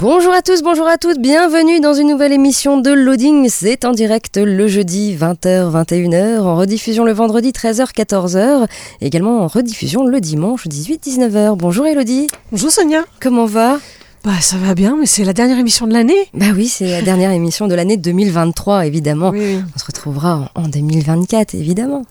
[0.00, 3.50] Bonjour à tous, bonjour à toutes, bienvenue dans une nouvelle émission de Loading.
[3.50, 8.66] C'est en direct le jeudi 20h, 21h, en rediffusion le vendredi 13h, 14h,
[9.02, 11.54] également en rediffusion le dimanche 18, 19h.
[11.54, 12.28] Bonjour Elodie.
[12.50, 13.04] Bonjour Sonia.
[13.20, 13.78] Comment va?
[14.24, 16.30] Bah ça va bien, mais c'est la dernière émission de l'année.
[16.32, 19.30] Bah oui, c'est la dernière émission de l'année 2023, évidemment.
[19.30, 19.62] Oui, oui.
[19.74, 22.06] On se retrouvera en 2024, évidemment.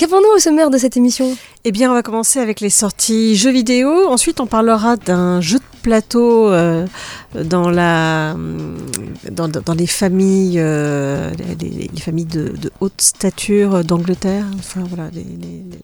[0.00, 1.36] Qu'avons-nous au sommaire de cette émission?
[1.64, 4.08] Eh bien, on va commencer avec les sorties jeux vidéo.
[4.08, 6.86] Ensuite, on parlera d'un jeu de plateau euh,
[7.34, 8.34] dans, la,
[9.30, 14.46] dans, dans les familles, euh, les, les, familles de, de haute stature d'Angleterre.
[14.58, 15.26] Enfin, voilà, les,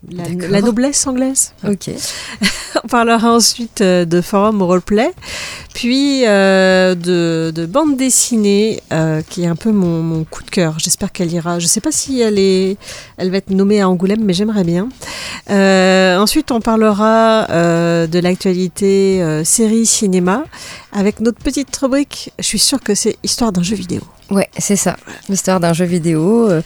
[0.09, 1.53] la, la, noblesse anglaise.
[1.63, 1.91] Ok.
[2.83, 5.11] on parlera ensuite euh, de forum roleplay,
[5.73, 10.49] puis euh, de, de, bande dessinée, euh, qui est un peu mon, mon coup de
[10.49, 10.79] cœur.
[10.79, 11.59] J'espère qu'elle ira.
[11.59, 12.77] Je ne sais pas si elle, est,
[13.17, 14.89] elle va être nommée à Angoulême, mais j'aimerais bien.
[15.49, 20.43] Euh, ensuite, on parlera euh, de l'actualité euh, série cinéma
[20.91, 22.31] avec notre petite rubrique.
[22.39, 24.01] Je suis sûre que c'est histoire d'un jeu vidéo.
[24.29, 24.97] Ouais, c'est ça.
[25.29, 26.61] L'histoire d'un jeu vidéo euh,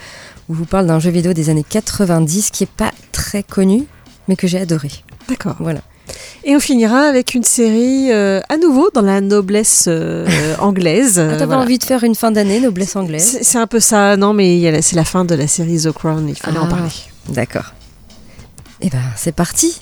[0.49, 3.85] où je vous parle d'un jeu vidéo des années 90 qui est pas très connu,
[4.27, 4.89] mais que j'ai adoré.
[5.27, 5.55] D'accord.
[5.59, 5.81] Voilà.
[6.43, 10.25] Et on finira avec une série euh, à nouveau dans la noblesse euh,
[10.59, 11.19] anglaise.
[11.21, 11.61] Ah, T'avais voilà.
[11.61, 14.95] envie de faire une fin d'année noblesse anglaise C'est un peu ça, non mais c'est
[14.95, 16.89] la fin de la série The Crown, il fallait ah, en parler.
[17.29, 17.73] D'accord.
[18.81, 19.81] Eh ben, c'est parti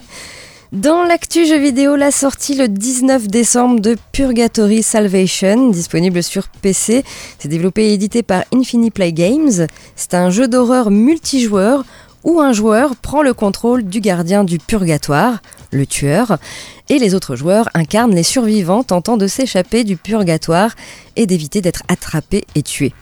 [0.72, 7.04] dans l'actu jeu vidéo, la sortie le 19 décembre de Purgatory Salvation, disponible sur PC.
[7.40, 9.66] C'est développé et édité par Infinity Play Games.
[9.96, 11.86] C'est un jeu d'horreur multijoueur
[12.24, 15.42] où un joueur prend le contrôle du gardien du purgatoire,
[15.72, 16.38] le tueur,
[16.88, 20.76] et les autres joueurs incarnent les survivants tentant de s'échapper du purgatoire
[21.16, 22.94] et d'éviter d'être attrapés et tués.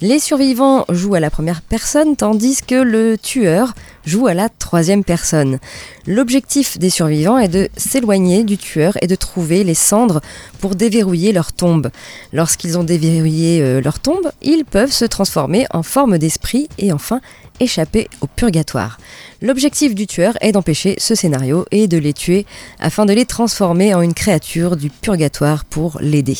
[0.00, 3.74] Les survivants jouent à la première personne tandis que le tueur
[4.06, 5.58] joue à la troisième personne.
[6.06, 10.20] L'objectif des survivants est de s'éloigner du tueur et de trouver les cendres
[10.60, 11.90] pour déverrouiller leur tombe.
[12.32, 17.20] Lorsqu'ils ont déverrouillé euh, leur tombe, ils peuvent se transformer en forme d'esprit et enfin
[17.58, 18.98] échapper au purgatoire.
[19.42, 22.46] L'objectif du tueur est d'empêcher ce scénario et de les tuer
[22.78, 26.38] afin de les transformer en une créature du purgatoire pour l'aider.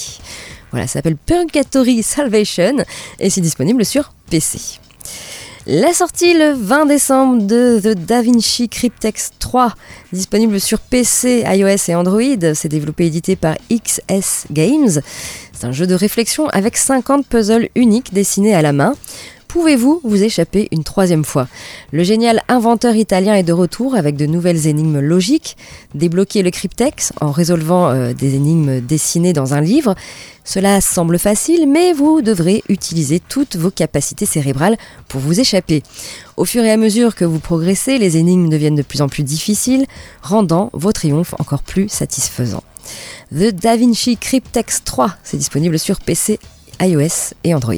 [0.70, 2.84] Voilà, ça s'appelle Purgatory Salvation
[3.18, 4.78] et c'est disponible sur PC.
[5.70, 9.74] La sortie le 20 décembre de The Da Vinci Cryptex 3,
[10.14, 12.54] disponible sur PC, iOS et Android.
[12.54, 15.02] C'est développé et édité par XS Games.
[15.52, 18.94] C'est un jeu de réflexion avec 50 puzzles uniques dessinés à la main.
[19.48, 21.48] Pouvez-vous vous échapper une troisième fois?
[21.90, 25.56] Le génial inventeur italien est de retour avec de nouvelles énigmes logiques.
[25.94, 29.94] Débloquer le cryptex en résolvant euh, des énigmes dessinées dans un livre.
[30.44, 34.76] Cela semble facile, mais vous devrez utiliser toutes vos capacités cérébrales
[35.08, 35.82] pour vous échapper.
[36.36, 39.22] Au fur et à mesure que vous progressez, les énigmes deviennent de plus en plus
[39.22, 39.86] difficiles,
[40.20, 42.64] rendant vos triomphes encore plus satisfaisants.
[43.32, 46.38] The Da Vinci Cryptex 3, c'est disponible sur PC,
[46.82, 47.74] iOS et Android.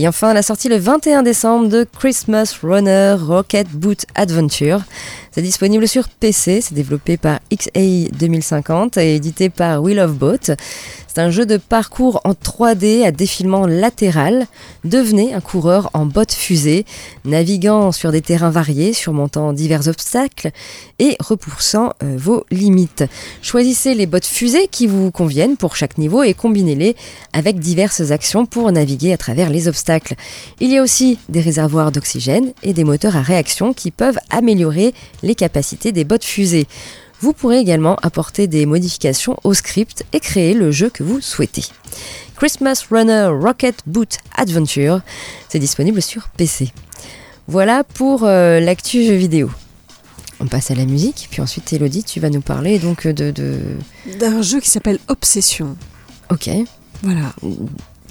[0.00, 4.80] Et enfin, la sortie le 21 décembre de Christmas Runner Rocket Boot Adventure.
[5.30, 10.56] C'est disponible sur PC, c'est développé par XA 2050 et édité par Wheel of Boat.
[11.12, 14.46] C'est un jeu de parcours en 3D à défilement latéral.
[14.84, 16.86] Devenez un coureur en botte fusée,
[17.24, 20.52] naviguant sur des terrains variés, surmontant divers obstacles
[21.00, 23.02] et repoussant euh, vos limites.
[23.42, 26.94] Choisissez les bottes fusées qui vous conviennent pour chaque niveau et combinez-les
[27.32, 30.14] avec diverses actions pour naviguer à travers les obstacles.
[30.60, 34.94] Il y a aussi des réservoirs d'oxygène et des moteurs à réaction qui peuvent améliorer
[35.24, 36.68] les capacités des bottes fusées.
[37.20, 41.64] Vous pourrez également apporter des modifications au script et créer le jeu que vous souhaitez.
[42.36, 45.02] Christmas Runner Rocket Boot Adventure,
[45.48, 46.72] c'est disponible sur PC.
[47.46, 49.50] Voilà pour euh, l'actu jeu vidéo.
[50.40, 53.30] On passe à la musique, puis ensuite Elodie, tu vas nous parler donc de...
[54.18, 54.42] D'un de...
[54.42, 55.76] jeu qui s'appelle Obsession.
[56.30, 56.48] Ok.
[57.02, 57.34] Voilà.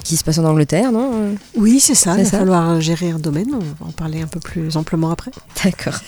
[0.04, 2.12] Qui se passe en Angleterre, non Oui, c'est ça.
[2.16, 2.38] Il va ça?
[2.38, 3.48] falloir gérer un domaine.
[3.52, 5.32] On va en parler un peu plus amplement après.
[5.64, 5.98] D'accord.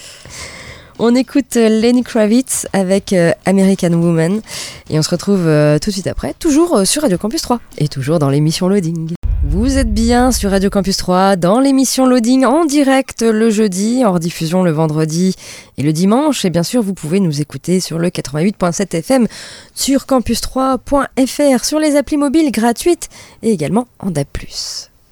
[1.04, 4.40] On écoute Lenny Kravitz avec euh, American Woman
[4.88, 7.60] et on se retrouve euh, tout de suite après, toujours euh, sur Radio Campus 3
[7.78, 9.14] et toujours dans l'émission Loading.
[9.42, 14.12] Vous êtes bien sur Radio Campus 3 dans l'émission Loading en direct le jeudi, en
[14.12, 15.34] rediffusion le vendredi
[15.76, 16.44] et le dimanche.
[16.44, 19.26] Et bien sûr, vous pouvez nous écouter sur le 88.7 FM
[19.74, 23.08] sur campus3.fr, sur les applis mobiles gratuites
[23.42, 24.28] et également en DAB+.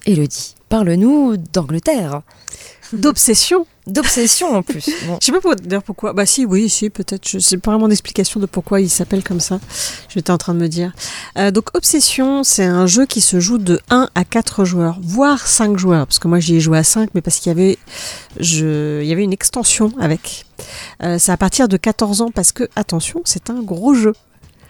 [0.05, 2.21] Elodie, parle-nous d'Angleterre.
[2.93, 4.89] D'obsession D'obsession en plus.
[5.07, 5.17] Bon.
[5.19, 6.13] Je sais pas pour, dire pourquoi.
[6.13, 7.27] Bah si, oui, si, peut-être.
[7.27, 9.59] Je sais pas vraiment d'explication de pourquoi il s'appelle comme ça.
[10.09, 10.93] J'étais en train de me dire.
[11.37, 15.47] Euh, donc Obsession, c'est un jeu qui se joue de 1 à 4 joueurs, voire
[15.47, 16.05] 5 joueurs.
[16.05, 17.79] Parce que moi j'y ai joué à 5, mais parce qu'il y avait,
[18.39, 20.45] je, il y avait une extension avec.
[21.01, 24.13] Euh, c'est à partir de 14 ans parce que, attention, c'est un gros jeu.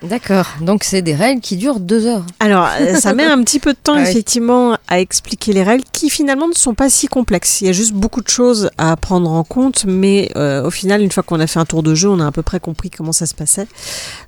[0.03, 2.25] D'accord, donc c'est des règles qui durent deux heures.
[2.39, 5.83] Alors, euh, ça met un petit peu de temps, ah effectivement, à expliquer les règles
[5.91, 7.61] qui finalement ne sont pas si complexes.
[7.61, 11.03] Il y a juste beaucoup de choses à prendre en compte, mais euh, au final,
[11.03, 12.89] une fois qu'on a fait un tour de jeu, on a à peu près compris
[12.89, 13.67] comment ça se passait.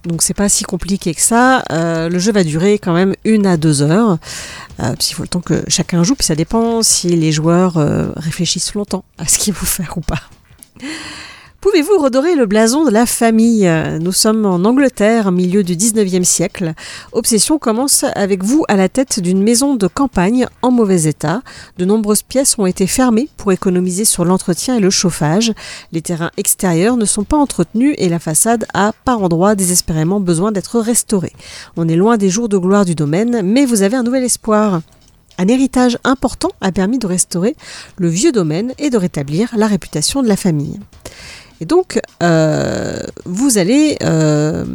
[0.05, 1.63] Donc, c'est pas si compliqué que ça.
[1.71, 4.19] Euh, le jeu va durer quand même une à deux heures.
[4.79, 7.73] Euh, il faut le temps que chacun joue, puis ça dépend si les joueurs
[8.15, 10.21] réfléchissent longtemps à ce qu'ils vont faire ou pas.
[11.63, 13.71] Pouvez-vous redorer le blason de la famille?
[14.01, 16.73] Nous sommes en Angleterre, milieu du 19e siècle.
[17.13, 21.41] Obsession commence avec vous à la tête d'une maison de campagne en mauvais état.
[21.77, 25.53] De nombreuses pièces ont été fermées pour économiser sur l'entretien et le chauffage.
[25.93, 30.51] Les terrains extérieurs ne sont pas entretenus et la façade a par endroits désespérément besoin
[30.51, 31.33] d'être restaurée.
[31.77, 34.81] On est loin des jours de gloire du domaine, mais vous avez un nouvel espoir.
[35.37, 37.55] Un héritage important a permis de restaurer
[37.97, 40.81] le vieux domaine et de rétablir la réputation de la famille.
[41.63, 44.65] Et donc, euh, vous allez euh,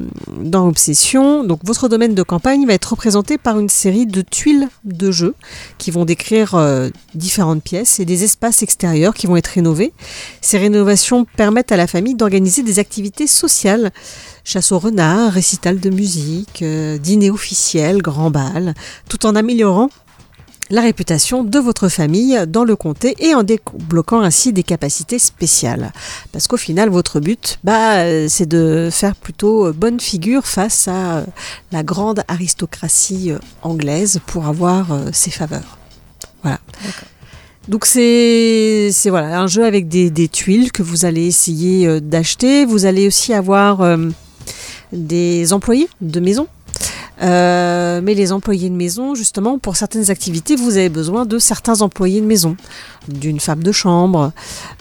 [0.40, 4.70] dans Obsession, donc votre domaine de campagne va être représenté par une série de tuiles
[4.86, 5.34] de jeu
[5.76, 9.92] qui vont décrire euh, différentes pièces et des espaces extérieurs qui vont être rénovés.
[10.40, 13.90] Ces rénovations permettent à la famille d'organiser des activités sociales
[14.42, 16.64] chasse au renard, récital de musique,
[17.02, 18.72] dîner officiel, grand bal,
[19.10, 19.90] tout en améliorant
[20.70, 25.92] la réputation de votre famille dans le comté et en débloquant ainsi des capacités spéciales.
[26.32, 31.24] Parce qu'au final, votre but, bah, c'est de faire plutôt bonne figure face à
[31.72, 33.32] la grande aristocratie
[33.62, 35.78] anglaise pour avoir ses faveurs.
[36.42, 36.60] Voilà.
[37.68, 42.64] Donc c'est voilà un jeu avec des, des, tuiles que vous allez essayer d'acheter.
[42.64, 43.98] Vous allez aussi avoir
[44.92, 46.46] des employés de maison
[47.20, 51.82] euh, mais les employés de maison, justement, pour certaines activités, vous avez besoin de certains
[51.82, 52.56] employés de maison,
[53.08, 54.32] d'une femme de chambre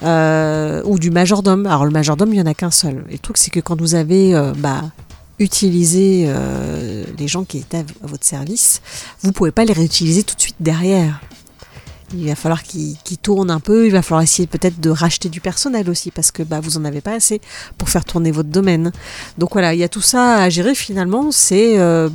[0.04, 1.66] euh, ou du majordome.
[1.66, 3.06] Alors le majordome, il n'y en a qu'un seul.
[3.10, 4.84] Et le truc, c'est que quand vous avez euh, bah,
[5.40, 6.28] utilisé
[7.18, 8.82] les gens qui étaient à votre service,
[9.22, 11.22] vous ne pouvez pas les réutiliser tout de suite derrière.
[12.14, 15.42] Il va falloir qu'ils tournent un peu, il va falloir essayer peut-être de racheter du
[15.42, 17.42] personnel aussi parce que bah, vous en avez pas assez
[17.78, 18.94] pour faire tourner votre domaine.
[19.38, 21.32] Donc voilà, il y a tout ça à gérer finalement.
[21.32, 22.10] C'est euh,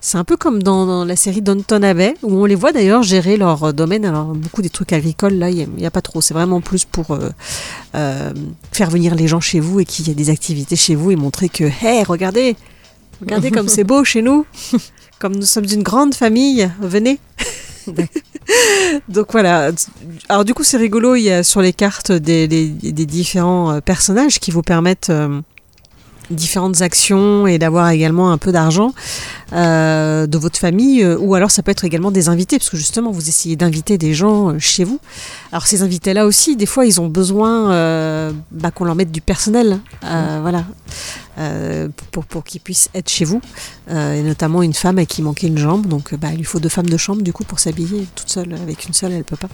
[0.00, 3.36] c'est un peu comme dans, la série Downton Abbey où on les voit d'ailleurs gérer
[3.36, 4.04] leur domaine.
[4.04, 6.20] Alors beaucoup des trucs agricoles là, il n'y a, pas trop.
[6.20, 7.30] C'est vraiment plus pour euh,
[7.94, 8.32] euh,
[8.72, 11.16] faire venir les gens chez vous et qu'il y ait des activités chez vous et
[11.16, 12.56] montrer que, hé, regardez,
[13.20, 14.46] regardez comme c'est beau chez nous,
[15.18, 17.18] comme nous sommes une grande famille, venez.
[19.08, 19.70] Donc voilà.
[20.28, 21.14] Alors du coup, c'est rigolo.
[21.14, 25.40] Il y a sur les cartes des, différents euh, personnages qui vous permettent euh,
[26.30, 28.92] différentes actions et d'avoir également un peu d'argent
[29.52, 33.10] euh, de votre famille ou alors ça peut être également des invités parce que justement
[33.10, 35.00] vous essayez d'inviter des gens chez vous
[35.52, 37.68] alors ces invités là aussi des fois ils ont besoin
[38.50, 40.64] bah, qu'on leur mette du personnel voilà
[41.38, 43.40] euh, pour, pour qu'ils puissent être chez vous.
[43.90, 46.58] Euh, et notamment une femme à qui manquait une jambe, donc bah, il lui faut
[46.58, 48.08] deux femmes de chambre du coup pour s'habiller.
[48.16, 49.48] Toute seule, avec une seule, elle peut pas.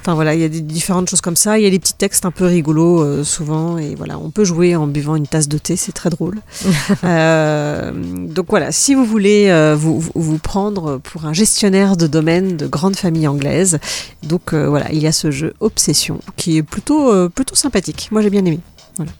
[0.00, 1.56] Enfin voilà, il y a des, différentes choses comme ça.
[1.56, 4.44] Il y a des petits textes un peu rigolos euh, souvent, et voilà, on peut
[4.44, 6.40] jouer en buvant une tasse de thé, c'est très drôle.
[7.02, 9.29] donc voilà, si vous voulez
[9.74, 13.78] vous, vous, prendre pour un gestionnaire de domaine de grande famille anglaise,
[14.22, 18.08] donc voilà, il y a ce jeu Obsession qui est plutôt, plutôt sympathique.
[18.10, 18.60] Moi j'ai bien aimé.
[18.96, 19.12] Voilà.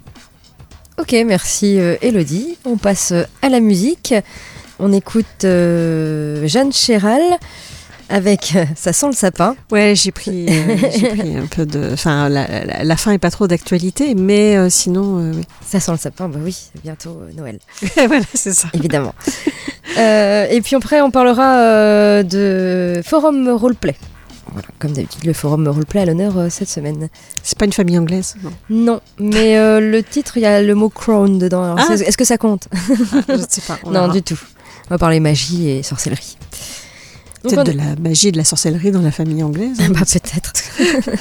[1.00, 2.58] Ok, merci euh, Elodie.
[2.66, 4.14] On passe euh, à la musique.
[4.78, 7.22] On écoute euh, Jeanne Chéral
[8.10, 9.56] avec Ça sent le sapin.
[9.70, 10.46] Ouais, j'ai pris,
[11.38, 11.90] un peu de.
[11.92, 15.42] Enfin, la, fin est pas trop d'actualité, mais sinon, oui.
[15.64, 17.58] Ça sent le sapin, bah oui, bientôt Noël.
[17.96, 18.68] voilà, c'est ça.
[18.74, 19.14] Évidemment.
[19.96, 23.96] et puis après, on parlera de Forum Roleplay.
[24.52, 27.08] Voilà, comme d'habitude, le forum roleplay à l'honneur euh, cette semaine.
[27.42, 30.74] C'est pas une famille anglaise Non, non mais euh, le titre, il y a le
[30.74, 31.76] mot crown dedans.
[31.78, 31.94] Ah.
[31.94, 32.68] Est-ce que ça compte?
[32.72, 33.78] Ah, Je ne sais pas.
[33.86, 34.40] non, du tout.
[34.88, 36.36] On va parler magie et sorcellerie.
[37.42, 39.88] Peut-être de la magie et de la sorcellerie dans la famille anglaise hein.
[39.90, 40.52] bah, Peut-être.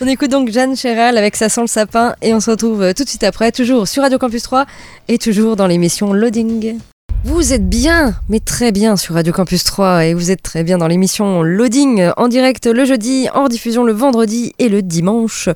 [0.00, 2.92] on écoute donc Jeanne Chéral avec Ça sent le sapin et on se retrouve euh,
[2.92, 4.66] tout de suite après, toujours sur Radio Campus 3
[5.08, 6.78] et toujours dans l'émission Loading.
[7.24, 10.78] Vous êtes bien, mais très bien sur Radio Campus 3 et vous êtes très bien
[10.78, 15.48] dans l'émission Loading en direct le jeudi, en diffusion le vendredi et le dimanche.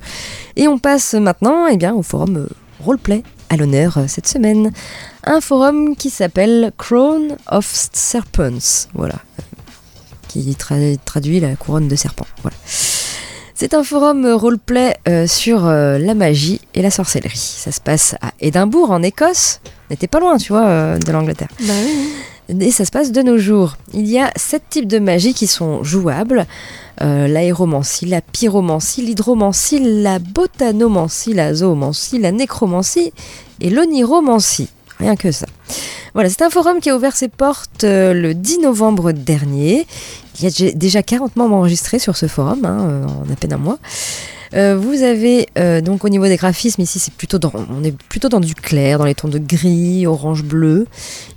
[0.55, 2.49] Et on passe maintenant eh bien, au forum euh,
[2.83, 4.71] Roleplay à l'honneur euh, cette semaine.
[5.23, 8.87] Un forum qui s'appelle Crown of Serpents.
[8.93, 9.15] Voilà.
[10.33, 12.25] Qui tra- traduit la couronne de serpent.
[12.41, 12.57] Voilà.
[13.55, 17.37] C'est un forum roleplay euh, sur euh, la magie et la sorcellerie.
[17.37, 19.61] Ça se passe à Édimbourg, en Écosse.
[19.65, 21.49] On n'était pas loin, tu vois, euh, de l'Angleterre.
[21.61, 21.73] Bah
[22.59, 23.77] Et ça se passe de nos jours.
[23.93, 26.45] Il y a sept types de magie qui sont jouables.
[27.01, 33.13] Euh, l'aéromancie, la pyromancie, l'hydromancie, la botanomancie, la zoomancie, la nécromancie
[33.61, 34.69] et l'oniromancie.
[34.99, 35.45] Rien que ça.
[36.13, 39.87] Voilà, c'est un forum qui a ouvert ses portes le 10 novembre dernier.
[40.39, 43.35] Il y a dé- déjà 40 membres enregistrés sur ce forum, hein, euh, en à
[43.35, 43.79] peine un mois.
[44.55, 47.91] Euh, vous avez euh, donc au niveau des graphismes ici c'est plutôt dans, on est
[47.91, 50.85] plutôt dans du clair, dans les tons de gris, orange, bleu.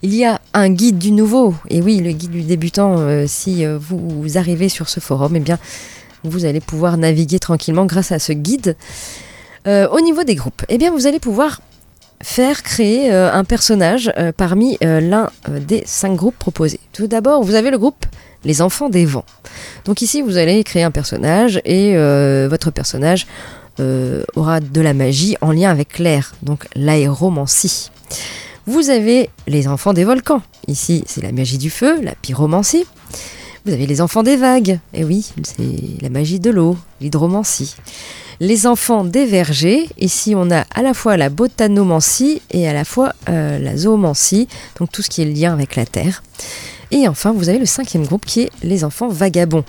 [0.02, 2.98] Il y a un guide du nouveau et oui le guide du débutant.
[3.26, 5.58] si vous arrivez sur ce forum, eh bien
[6.24, 8.76] vous allez pouvoir naviguer tranquillement grâce à ce guide.
[9.66, 11.60] Au niveau des groupes, eh bien vous allez pouvoir
[12.22, 16.80] faire créer un personnage parmi l'un des cinq groupes proposés.
[16.92, 18.04] Tout d'abord, vous avez le groupe
[18.44, 19.24] Les Enfants des Vents.
[19.84, 23.26] Donc ici, vous allez créer un personnage et euh, votre personnage
[23.78, 27.90] euh, aura de la magie en lien avec l'air, donc l'aéromancie.
[28.66, 30.42] Vous avez les enfants des volcans.
[30.66, 32.84] Ici, c'est la magie du feu, la pyromancie.
[33.64, 34.78] Vous avez les enfants des vagues.
[34.94, 37.76] Et oui, c'est la magie de l'eau, l'hydromancie.
[38.40, 39.88] Les enfants des vergers.
[39.98, 44.48] Ici, on a à la fois la botanomancie et à la fois euh, la zoomancie,
[44.78, 46.22] donc tout ce qui est lien avec la terre.
[46.90, 49.64] Et enfin, vous avez le cinquième groupe qui est les enfants vagabonds.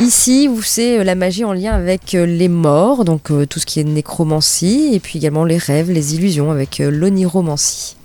[0.00, 3.60] Ici, vous c'est euh, la magie en lien avec euh, les morts, donc euh, tout
[3.60, 7.96] ce qui est nécromancie, et puis également les rêves, les illusions avec l'oniromancie.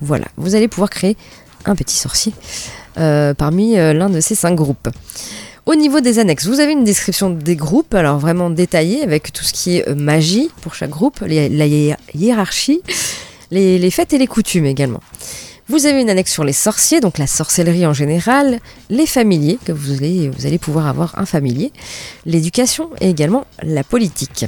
[0.00, 1.16] Voilà, vous allez pouvoir créer
[1.64, 2.32] un petit sorcier
[2.94, 4.88] parmi l'un de ces cinq groupes.
[5.66, 9.44] Au niveau des annexes, vous avez une description des groupes, alors vraiment détaillée avec tout
[9.44, 12.82] ce qui est magie pour chaque groupe, la hiér- hiérarchie,
[13.50, 15.00] les fêtes et les coutumes également.
[15.68, 19.72] Vous avez une annexe sur les sorciers, donc la sorcellerie en général, les familiers, que
[19.72, 21.72] vous allez, pouvoir avoir un familier,
[22.26, 24.44] l'éducation et également la politique.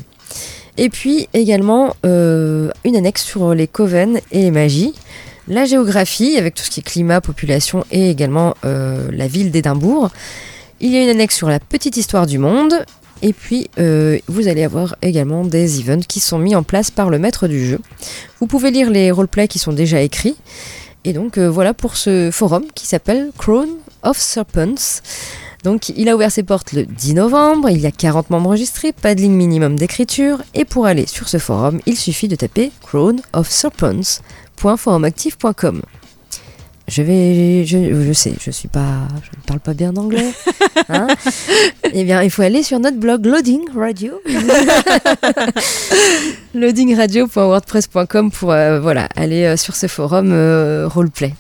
[0.77, 4.93] Et puis également euh, une annexe sur les coven et les magies,
[5.49, 10.11] la géographie avec tout ce qui est climat, population et également euh, la ville d'Édimbourg.
[10.81, 12.75] Il y a une annexe sur la petite histoire du monde.
[13.23, 17.09] Et puis, euh, vous allez avoir également des events qui sont mis en place par
[17.09, 17.81] le maître du jeu.
[18.41, 20.37] Vous pouvez lire les roleplays qui sont déjà écrits.
[21.07, 23.69] Et donc, euh, voilà pour ce forum qui s'appelle Crown
[24.03, 25.01] of Serpents.
[25.63, 27.71] Donc, il a ouvert ses portes le 10 novembre.
[27.71, 30.43] Il y a 40 membres enregistrés, pas de ligne minimum d'écriture.
[30.55, 35.83] Et pour aller sur ce forum, il suffit de taper Crown of Serpents.forumactif.com.
[36.89, 40.33] Je vais, je, je sais, je suis pas, je ne parle pas bien d'anglais.
[40.89, 41.09] Hein
[41.93, 44.21] eh bien, il faut aller sur notre blog Loading Radio,
[46.55, 51.35] loadingradio.wordpress.com pour euh, voilà aller euh, sur ce forum euh, roleplay.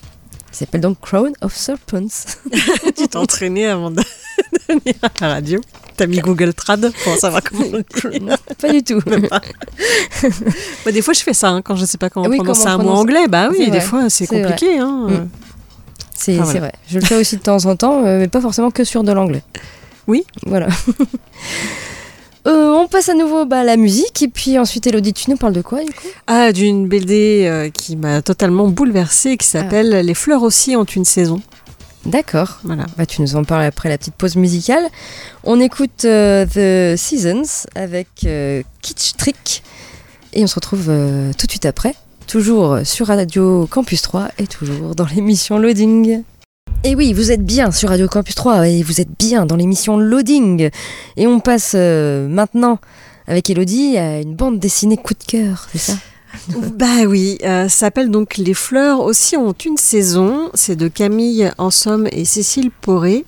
[0.52, 2.08] Il s'appelle donc Crown of Serpents.
[2.96, 4.02] tu t'es entraîné avant de
[4.68, 5.60] venir à la radio.
[5.96, 8.26] T'as mis Google Trad pour savoir comment on le dit.
[8.60, 9.00] pas du tout.
[9.00, 9.40] Pas.
[10.84, 12.78] Bah, des fois, je fais ça hein, quand je sais pas comment Oui, prononcer un
[12.78, 13.28] mot anglais.
[13.28, 13.80] Bah oui, des vrai.
[13.80, 14.78] fois, c'est compliqué.
[14.78, 15.06] Hein.
[15.08, 15.28] Mm.
[16.14, 16.60] C'est Ah, voilà.
[16.60, 16.72] vrai.
[16.88, 19.12] Je le fais aussi de temps en temps, euh, mais pas forcément que sur de
[19.12, 19.42] l'anglais.
[20.06, 20.24] Oui.
[20.44, 20.68] Voilà.
[22.46, 25.36] Euh, on passe à nouveau bah, à la musique et puis ensuite Elodie, tu nous
[25.36, 26.06] parles de quoi du coup?
[26.28, 31.04] Ah, d'une BD euh, qui m'a totalement bouleversée, qui s'appelle Les fleurs aussi ont une
[31.04, 31.42] saison.
[32.06, 32.60] D'accord.
[32.64, 32.86] Voilà.
[32.96, 34.84] Bah, tu nous en parles après la petite pause musicale.
[35.44, 39.62] On écoute euh, The Seasons avec euh, Kitsch Trick
[40.32, 41.94] et on se retrouve euh, tout de suite après,
[42.26, 46.22] toujours sur Radio Campus 3 et toujours dans l'émission Loading.
[46.84, 49.96] Et oui, vous êtes bien sur Radio Campus 3 et vous êtes bien dans l'émission
[49.96, 50.70] Loading.
[51.16, 52.78] Et on passe euh, maintenant
[53.26, 55.94] avec Elodie à une bande dessinée coup de cœur, c'est ça?
[56.48, 60.50] Bah oui, euh, ça s'appelle donc Les fleurs aussi ont une saison.
[60.54, 63.24] C'est de Camille Ansomme et Cécile Poré.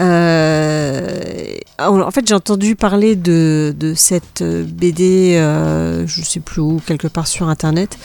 [0.00, 6.80] Euh, en fait, j'ai entendu parler de, de cette BD, euh, je sais plus où,
[6.84, 7.96] quelque part sur Internet.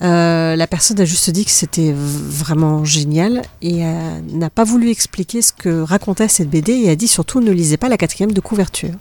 [0.00, 3.84] La personne a juste dit que c'était vraiment génial et
[4.32, 7.76] n'a pas voulu expliquer ce que racontait cette BD et a dit surtout ne lisez
[7.76, 8.94] pas la quatrième de couverture.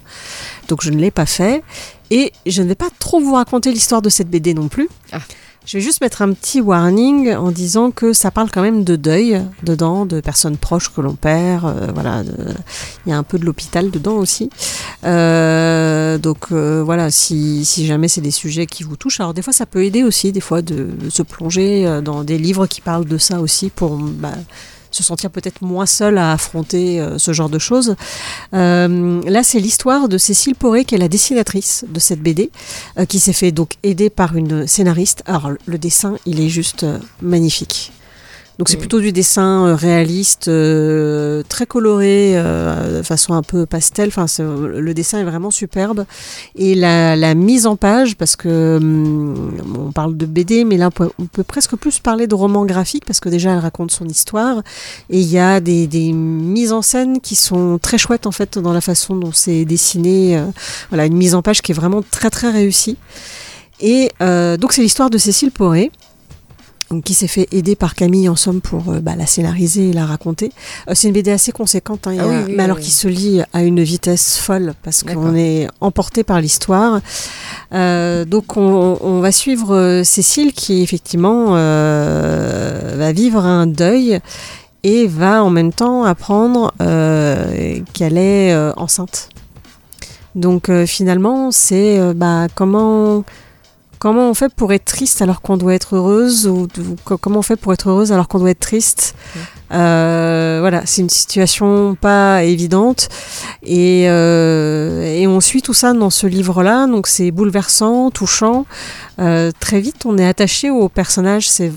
[0.67, 1.63] Donc je ne l'ai pas fait
[2.11, 4.89] et je ne vais pas trop vous raconter l'histoire de cette BD non plus.
[5.11, 5.19] Ah.
[5.65, 8.95] Je vais juste mettre un petit warning en disant que ça parle quand même de
[8.95, 11.65] deuil dedans, de personnes proches que l'on perd.
[11.65, 12.23] euh, voilà,
[13.05, 14.51] il y a un peu de l'hôpital dedans aussi.
[15.05, 19.41] Euh, donc euh, voilà, si, si jamais c'est des sujets qui vous touchent, alors des
[19.41, 23.05] fois ça peut aider aussi, des fois de, se plonger dans des livres qui parlent
[23.05, 24.33] de ça aussi pour bah,
[24.95, 27.95] se sentir peut-être moins seul à affronter euh, ce genre de choses.
[28.53, 32.49] Euh, là, c'est l'histoire de Cécile Poré, qui est la dessinatrice de cette BD,
[32.97, 35.21] euh, qui s'est fait donc aider par une scénariste.
[35.25, 36.85] Alors, le dessin, il est juste
[37.21, 37.91] magnifique.
[38.57, 38.79] Donc c'est Mm.
[38.79, 44.07] plutôt du dessin euh, réaliste, euh, très coloré, euh, de façon un peu pastel.
[44.07, 46.05] Enfin, c'est- le dessin est vraiment superbe.
[46.55, 49.57] Et la, la mise en page, parce que hum,
[49.87, 52.65] on parle de BD, mais là on peut, on peut presque plus parler de roman
[52.65, 54.59] graphique, parce que déjà elle raconte son histoire.
[55.09, 58.57] Et il y a des, des mises en scène qui sont très chouettes en fait
[58.57, 60.37] dans la façon dont c'est dessiné.
[60.37, 60.45] euh,
[60.89, 62.95] voilà, une mise en page qui est vraiment très très réussie.
[63.81, 65.91] Et euh, donc c'est l'histoire de Cécile Poré.
[66.91, 69.93] Donc, qui s'est fait aider par Camille en somme pour euh, bah, la scénariser et
[69.93, 70.51] la raconter.
[70.87, 73.07] Euh, c'est une BD assez conséquente, hein, a- Ah oui, oui, mais alors qui se
[73.07, 77.01] lit à une vitesse folle parce qu'on est emporté par l'histoire.
[77.73, 84.19] Euh, donc on, on va suivre Cécile qui effectivement va vivre un deuil
[84.83, 89.29] et va en même temps apprendre qu'elle est enceinte.
[90.35, 93.23] Donc finalement, c'est bah, comment
[93.99, 97.39] comment on fait pour être triste alors qu'on doit être heureuse ou, ou co- comment
[97.39, 99.15] on fait pour être heureuse alors qu'on doit être triste?
[99.71, 103.09] Euh, voilà, c'est une situation pas évidente
[103.63, 106.87] et, euh, et on suit tout ça dans ce livre-là.
[106.87, 108.65] Donc c'est bouleversant, touchant.
[109.19, 111.49] Euh, très vite, on est attaché aux personnages.
[111.49, 111.71] C'est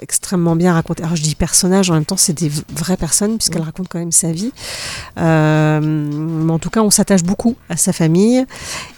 [0.00, 1.02] extrêmement bien raconté.
[1.02, 4.12] Alors je dis personnages, en même temps, c'est des vraies personnes puisqu'elle raconte quand même
[4.12, 4.52] sa vie.
[5.18, 8.44] Euh, mais en tout cas, on s'attache beaucoup à sa famille.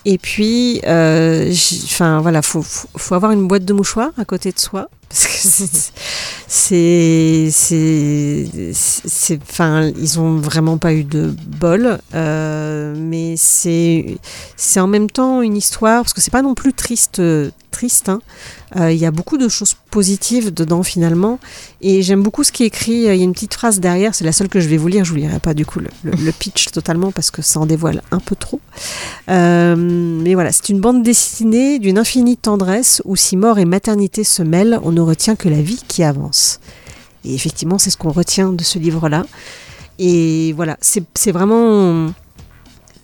[0.04, 1.50] Et puis, euh,
[1.84, 5.26] enfin voilà, faut, faut, faut avoir une boîte de mouchoirs à côté de soi parce
[5.26, 5.32] que
[6.48, 7.50] c'est-
[8.72, 14.18] c'est, enfin, ils ont vraiment pas eu de bol, euh, mais c'est,
[14.56, 17.20] c'est en même temps une histoire parce que c'est pas non plus triste,
[17.76, 18.08] triste.
[18.08, 18.20] hein.
[18.76, 21.38] Euh, Il y a beaucoup de choses positives dedans finalement,
[21.80, 22.92] et j'aime beaucoup ce qui est écrit.
[22.92, 25.04] Il y a une petite phrase derrière, c'est la seule que je vais vous lire.
[25.04, 28.18] Je vous lirai pas du coup le, pitch totalement parce que ça en dévoile un
[28.18, 28.60] peu trop.
[29.28, 34.24] Euh, mais voilà, c'est une bande dessinée d'une infinie tendresse où si mort et maternité
[34.24, 36.60] se mêlent, on ne retient que la vie qui avance.
[37.24, 39.26] Et effectivement, c'est ce qu'on retient de ce livre-là.
[39.98, 42.10] Et voilà, c'est vraiment.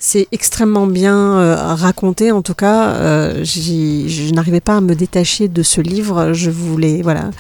[0.05, 2.89] C'est extrêmement bien euh, raconté, en tout cas.
[2.89, 6.33] euh, je n'arrivais pas à me détacher de ce livre.
[6.33, 7.31] Je voulais, voilà,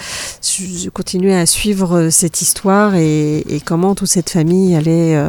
[0.94, 5.20] continuais à suivre euh, cette histoire et, comment toute cette famille allait,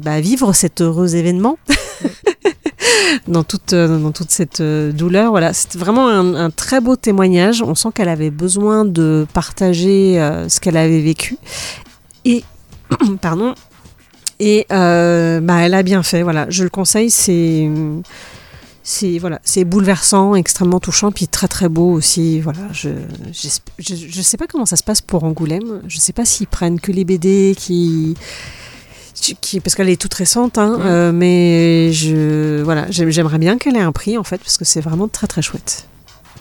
[0.00, 1.56] bah, vivre cet heureux événement.
[3.28, 5.30] dans toute, dans toute cette douleur.
[5.30, 7.62] Voilà, c'était vraiment un, un très beau témoignage.
[7.62, 10.16] On sent qu'elle avait besoin de partager
[10.48, 11.36] ce qu'elle avait vécu.
[12.24, 12.42] Et,
[13.20, 13.54] pardon,
[14.40, 16.22] et euh, bah, elle a bien fait.
[16.22, 17.10] Voilà, je le conseille.
[17.10, 17.68] C'est
[18.82, 22.40] c'est voilà, c'est bouleversant, extrêmement touchant, puis très très beau aussi.
[22.40, 22.88] Voilà, je
[23.32, 23.48] je,
[23.94, 25.82] je sais pas comment ça se passe pour Angoulême.
[25.88, 28.16] Je sais pas s'ils prennent que les BD qui
[29.40, 30.84] qui, parce qu'elle est toute récente, hein, Ouais.
[30.86, 34.64] euh, mais je, voilà, j'aime- j'aimerais bien qu'elle ait un prix en fait, parce que
[34.64, 35.86] c'est vraiment très très chouette.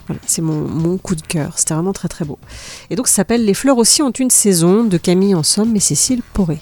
[0.06, 2.38] Voilà, c'est mon, mon coup de cœur, c'était vraiment très très beau.
[2.92, 5.80] Et donc ça s'appelle Les fleurs aussi ont une saison de Camille en somme et
[5.80, 6.60] Cécile Poré.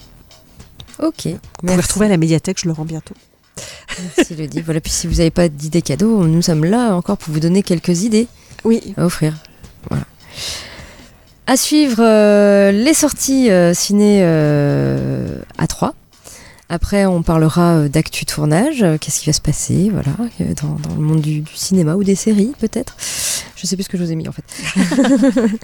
[1.01, 1.25] Ok.
[1.27, 3.15] Vous pouvez retrouver à la médiathèque, je le rends bientôt.
[3.99, 4.62] Merci Lydie.
[4.62, 7.63] Voilà, puis si vous n'avez pas d'idées cadeaux, nous sommes là encore pour vous donner
[7.63, 8.27] quelques idées
[8.63, 9.34] Oui, à offrir.
[9.89, 10.05] Voilà.
[11.47, 15.93] À suivre euh, les sorties euh, ciné euh, à 3.
[16.67, 20.73] Après, on parlera euh, d'actu tournage, euh, qu'est-ce qui va se passer, voilà, euh, dans,
[20.89, 22.95] dans le monde du, du cinéma ou des séries, peut-être.
[23.56, 24.43] Je sais plus ce que je vous ai mis en fait.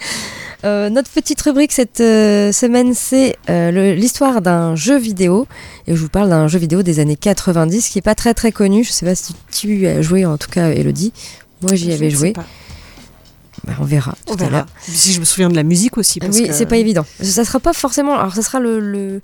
[0.64, 5.48] Euh, notre petite rubrique cette euh, semaine, c'est euh, l'histoire d'un jeu vidéo.
[5.88, 8.52] Et je vous parle d'un jeu vidéo des années 90 qui est pas très très
[8.52, 8.84] connu.
[8.84, 11.14] Je sais pas si tu as joué, en tout cas, Elodie.
[11.64, 12.34] Moi, j'y avais ne joué.
[12.34, 14.14] Bah, on verra.
[14.28, 14.68] On tout verra.
[14.82, 16.20] Si je me souviens de la musique aussi.
[16.20, 17.08] Parce oui, que- c'est pas évident.
[17.20, 18.14] Ça sera pas forcément.
[18.20, 19.22] Alors, ça sera le, le,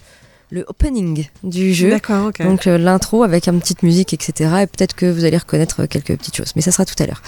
[0.49, 1.89] le opening du jeu.
[1.89, 2.41] D'accord, ok.
[2.41, 4.49] Donc euh, l'intro avec une petite musique, etc.
[4.63, 6.53] Et peut-être que vous allez reconnaître quelques petites choses.
[6.55, 7.21] Mais ça sera tout à l'heure.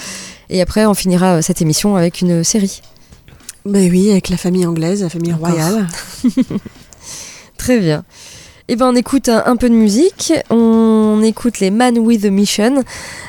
[0.50, 2.82] Et après, on finira euh, cette émission avec une série.
[3.66, 5.50] Ben oui, avec la famille anglaise, la famille Encore.
[5.50, 5.88] royale.
[7.58, 8.06] Très bien.
[8.72, 10.32] Eh ben, on écoute un, un peu de musique.
[10.52, 12.84] On écoute les Man with a Mission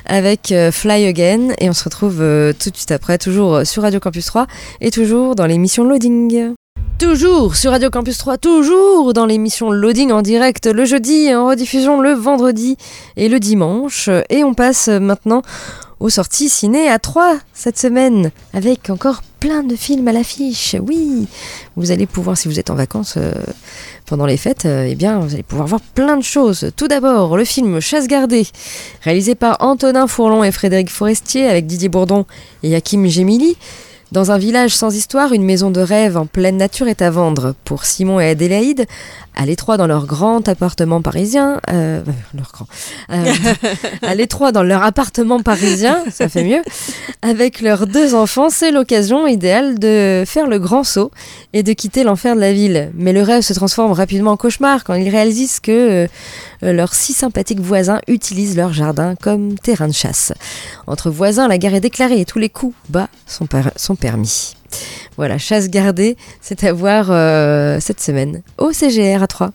[0.04, 1.54] avec euh, Fly Again.
[1.58, 4.46] Et on se retrouve euh, tout de suite après, toujours euh, sur Radio Campus 3
[4.82, 6.54] et toujours dans l'émission Loading.
[6.98, 11.46] Toujours sur Radio Campus 3, toujours dans l'émission Loading en direct le jeudi et en
[11.46, 12.76] rediffusion le vendredi
[13.16, 14.10] et le dimanche.
[14.28, 15.42] Et on passe maintenant
[16.00, 20.76] aux sorties ciné à 3 cette semaine, avec encore plein de films à l'affiche.
[20.86, 21.26] Oui,
[21.76, 23.32] vous allez pouvoir, si vous êtes en vacances euh,
[24.06, 26.70] pendant les fêtes, euh, eh bien, vous allez pouvoir voir plein de choses.
[26.76, 28.46] Tout d'abord, le film Chasse gardée,
[29.02, 32.26] réalisé par Antonin Fourlon et Frédéric Forestier, avec Didier Bourdon
[32.62, 33.56] et Hakim Gemili.
[34.12, 37.54] Dans un village sans histoire, une maison de rêve en pleine nature est à vendre
[37.64, 38.86] pour Simon et Adélaïde,
[39.36, 42.02] à l'étroit dans leur grand appartement parisien, euh,
[42.34, 42.66] leur grand,
[43.12, 43.32] euh,
[44.02, 46.62] à l'étroit dans leur appartement parisien, ça fait mieux,
[47.22, 51.12] avec leurs deux enfants, c'est l'occasion idéale de faire le grand saut
[51.52, 52.90] et de quitter l'enfer de la ville.
[52.94, 56.06] Mais le rêve se transforme rapidement en cauchemar quand ils réalisent que euh,
[56.62, 60.32] leurs six sympathiques voisins utilisent leur jardin comme terrain de chasse.
[60.86, 64.54] Entre voisins, la guerre est déclarée et tous les coups bas sont, sont permis.
[65.16, 69.50] Voilà, chasse gardée, c'est à voir euh, cette semaine au CGR à 3.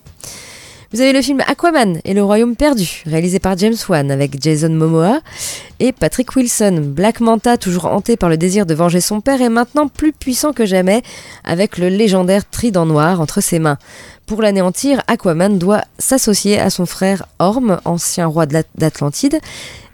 [0.96, 4.70] Vous avez le film Aquaman et le Royaume perdu, réalisé par James Wan avec Jason
[4.70, 5.20] Momoa
[5.82, 6.94] et Patrick Wilson.
[6.96, 10.54] Black Manta, toujours hanté par le désir de venger son père, est maintenant plus puissant
[10.54, 11.04] que jamais
[11.44, 13.78] avec le légendaire trident noir entre ses mains.
[14.26, 19.42] Pour l'anéantir, Aquaman doit s'associer à son frère Orm, ancien roi d'Atlantide,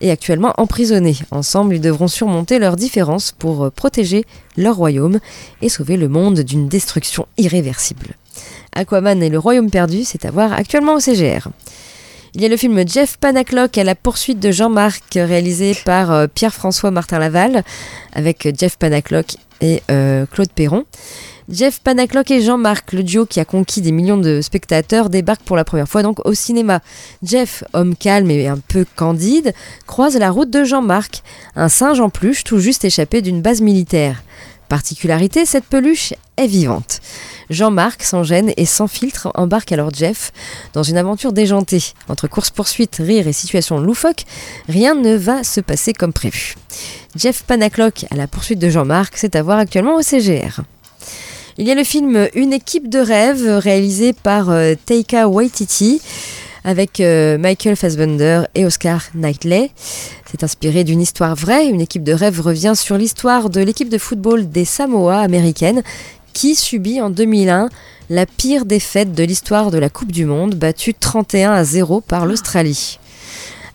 [0.01, 1.15] et actuellement emprisonné.
[1.31, 4.23] Ensemble, ils devront surmonter leurs différences pour protéger
[4.55, 5.17] leur royaume
[5.63, 8.15] et sauver le monde d'une destruction irréversible.
[8.73, 11.47] Aquaman et le royaume perdu, c'est à voir actuellement au CGR.
[12.33, 16.27] Il y a le film Jeff Panaclock à la poursuite de Jean-Marc, réalisé par euh,
[16.33, 17.63] Pierre-François Martin Laval,
[18.13, 20.85] avec Jeff Panaclock et euh, Claude Perron.
[21.49, 25.57] Jeff Panaclock et Jean-Marc, le duo qui a conquis des millions de spectateurs, débarquent pour
[25.57, 26.79] la première fois donc au cinéma.
[27.21, 29.53] Jeff, homme calme et un peu candide,
[29.85, 31.23] croise la route de Jean-Marc,
[31.57, 34.23] un singe en peluche tout juste échappé d'une base militaire.
[34.71, 37.01] Particularité, cette peluche est vivante.
[37.49, 40.31] Jean-Marc, sans gêne et sans filtre, embarque alors Jeff
[40.71, 41.83] dans une aventure déjantée.
[42.07, 44.23] Entre course-poursuite, rire et situation loufoque,
[44.69, 46.55] rien ne va se passer comme prévu.
[47.17, 50.61] Jeff Panaclock à la poursuite de Jean-Marc, c'est à voir actuellement au CGR.
[51.57, 56.01] Il y a le film Une équipe de rêve réalisé par euh, Taika Waititi
[56.63, 59.71] avec euh, Michael Fassbender et Oscar Knightley.
[60.29, 61.67] C'est inspiré d'une histoire vraie.
[61.67, 65.83] Une équipe de rêve revient sur l'histoire de l'équipe de football des Samoa américaines
[66.33, 67.69] qui subit en 2001
[68.09, 72.25] la pire défaite de l'histoire de la Coupe du Monde, battue 31 à 0 par
[72.25, 72.99] l'Australie.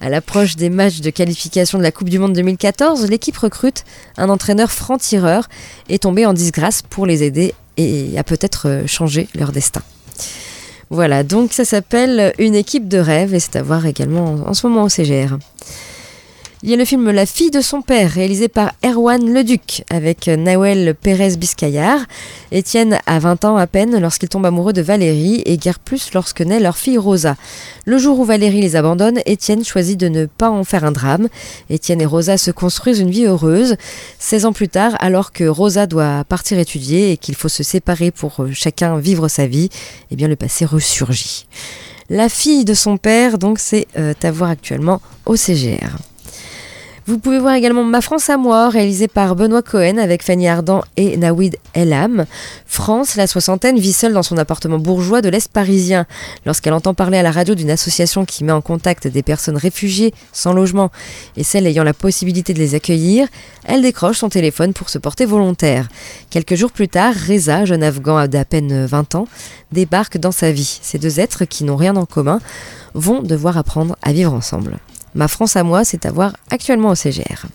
[0.00, 3.84] À l'approche des matchs de qualification de la Coupe du Monde 2014, l'équipe recrute
[4.18, 5.48] un entraîneur franc-tireur
[5.88, 9.82] et tombé en disgrâce pour les aider et à peut-être euh, changer leur destin.
[10.90, 14.66] Voilà, donc ça s'appelle Une équipe de rêve et c'est à voir également en ce
[14.66, 15.36] moment au CGR.
[16.66, 20.26] Il y a le film La fille de son père, réalisé par Erwan Leduc, avec
[20.26, 22.00] Nawel Pérez Biscayar.
[22.50, 26.40] Étienne a 20 ans à peine lorsqu'il tombe amoureux de Valérie et guère plus lorsque
[26.40, 27.36] naît leur fille Rosa.
[27.84, 31.28] Le jour où Valérie les abandonne, Étienne choisit de ne pas en faire un drame.
[31.70, 33.76] Étienne et Rosa se construisent une vie heureuse.
[34.18, 38.10] 16 ans plus tard, alors que Rosa doit partir étudier et qu'il faut se séparer
[38.10, 39.68] pour chacun vivre sa vie,
[40.10, 41.46] eh bien le passé ressurgit.
[42.10, 45.96] La fille de son père, donc, c'est euh, à voir actuellement au CGR.
[47.08, 50.82] Vous pouvez voir également Ma France à moi, réalisé par Benoît Cohen avec Fanny Ardant
[50.96, 52.26] et Nawid Elam.
[52.66, 56.04] France, la soixantaine, vit seule dans son appartement bourgeois de l'Est parisien.
[56.46, 60.12] Lorsqu'elle entend parler à la radio d'une association qui met en contact des personnes réfugiées
[60.32, 60.90] sans logement
[61.36, 63.28] et celles ayant la possibilité de les accueillir,
[63.66, 65.88] elle décroche son téléphone pour se porter volontaire.
[66.30, 69.28] Quelques jours plus tard, Reza, jeune afghan d'à peine 20 ans,
[69.70, 70.80] débarque dans sa vie.
[70.82, 72.40] Ces deux êtres qui n'ont rien en commun
[72.94, 74.80] vont devoir apprendre à vivre ensemble.
[75.16, 77.46] Ma France à moi, c'est à voir actuellement au CGR.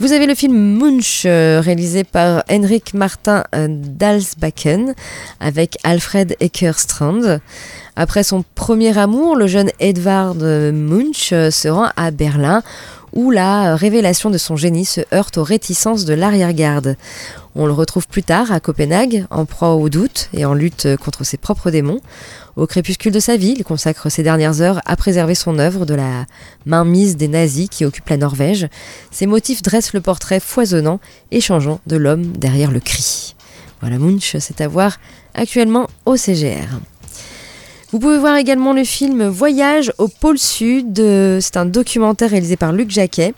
[0.00, 4.94] Vous avez le film Munch, euh, réalisé par Henrik Martin euh, Dalsbacken,
[5.40, 7.40] avec Alfred Eckerstrand.
[7.96, 12.62] Après son premier amour, le jeune Edvard Munch euh, se rend à Berlin,
[13.18, 16.94] où la révélation de son génie se heurte aux réticences de l'arrière-garde.
[17.56, 21.24] On le retrouve plus tard à Copenhague, en proie au doute et en lutte contre
[21.24, 22.00] ses propres démons.
[22.54, 25.94] Au crépuscule de sa vie, il consacre ses dernières heures à préserver son œuvre de
[25.94, 26.26] la
[26.64, 28.68] mainmise des nazis qui occupent la Norvège.
[29.10, 31.00] Ses motifs dressent le portrait foisonnant
[31.32, 33.34] et changeant de l'homme derrière le cri.
[33.80, 35.00] Voilà, Munch, c'est à voir
[35.34, 36.68] actuellement au CGR.
[37.90, 40.96] Vous pouvez voir également le film Voyage au pôle Sud.
[41.40, 43.32] C'est un documentaire réalisé par Luc Jacquet.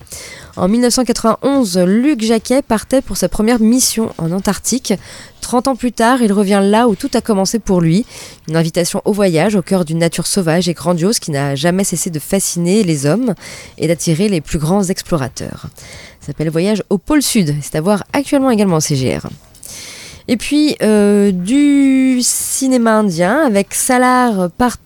[0.56, 4.92] En 1991, Luc Jacquet partait pour sa première mission en Antarctique.
[5.40, 8.04] 30 ans plus tard, il revient là où tout a commencé pour lui.
[8.48, 12.10] Une invitation au voyage au cœur d'une nature sauvage et grandiose qui n'a jamais cessé
[12.10, 13.34] de fasciner les hommes
[13.78, 15.66] et d'attirer les plus grands explorateurs.
[16.18, 17.54] Ça s'appelle Voyage au pôle Sud.
[17.62, 19.28] C'est à voir actuellement également au CGR.
[20.30, 24.76] Et puis euh, du cinéma indien avec Salar Part,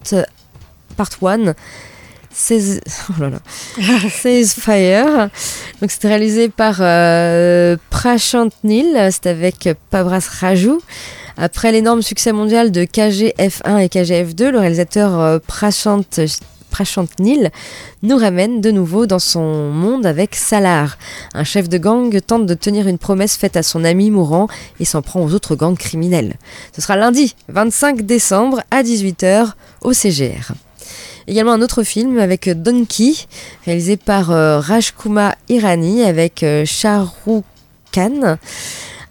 [0.96, 1.54] Part 1.
[2.32, 2.80] Says,
[3.10, 3.38] oh là là.
[4.10, 5.28] Says Fire.
[5.82, 10.80] Donc c'était réalisé par euh, Prashant Nil, c'est avec Pabras Raju.
[11.36, 16.04] Après l'énorme succès mondial de KGF1 et KGF2, le réalisateur euh, Prashant,
[16.74, 17.52] Prashant Nil
[18.02, 20.98] nous ramène de nouveau dans son monde avec Salar.
[21.32, 24.48] Un chef de gang tente de tenir une promesse faite à son ami mourant
[24.80, 26.34] et s'en prend aux autres gangs criminels.
[26.74, 30.50] Ce sera lundi 25 décembre à 18h au CGR.
[31.28, 33.12] Également un autre film avec Donkey,
[33.66, 37.44] réalisé par euh, Rajkumar Irani avec euh, Shah Rukh
[37.92, 38.36] Khan.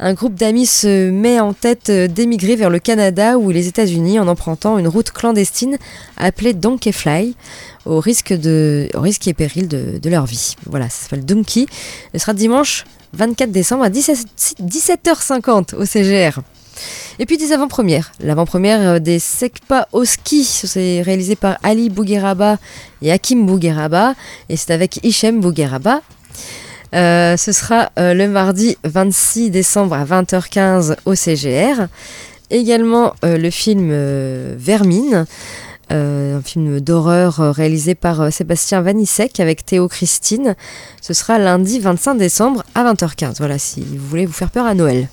[0.05, 4.19] Un groupe d'amis se met en tête euh, d'émigrer vers le Canada ou les États-Unis
[4.19, 5.77] en empruntant une route clandestine
[6.17, 7.37] appelée Donkey Fly
[7.85, 10.57] au risque, de, au risque et péril de, leur vie.
[10.65, 11.67] Voilà, ça s'appelle Donkey.
[12.13, 14.27] Ce sera dimanche 24 décembre à 17,
[14.61, 16.41] 17h50 au CGR.
[17.17, 18.11] Et puis des avant-premières.
[18.19, 22.57] L'avant-première des Sekpa au ski, c'est réalisé par Ali Bougueraba
[23.01, 24.15] et Hakim Bougueraba,
[24.49, 26.01] et c'est avec Hichem Bougueraba.
[26.93, 31.87] Euh, ce sera euh, le mardi 26 décembre à 20h15 au CGR.
[32.51, 33.91] Également euh, le film
[34.55, 35.25] Vermine,
[35.89, 40.55] un film d'horreur réalisé par Sébastien Vanissek avec Théo Christine.
[41.01, 43.35] Ce sera lundi 25 décembre à 20h15.
[43.37, 45.07] Voilà, si vous voulez vous faire peur à Noël.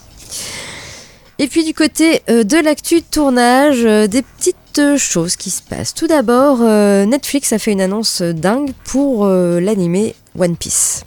[1.38, 5.92] Et puis du côté de l'actu tournage, des petites choses qui se passent.
[5.92, 11.04] Tout d'abord, Netflix a fait une annonce dingue pour l'animé One Piece.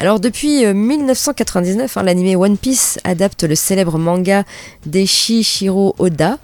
[0.00, 4.44] Alors depuis euh, 1999, hein, l'animé One Piece adapte le célèbre manga
[4.86, 6.38] d'Eiichiro Oda.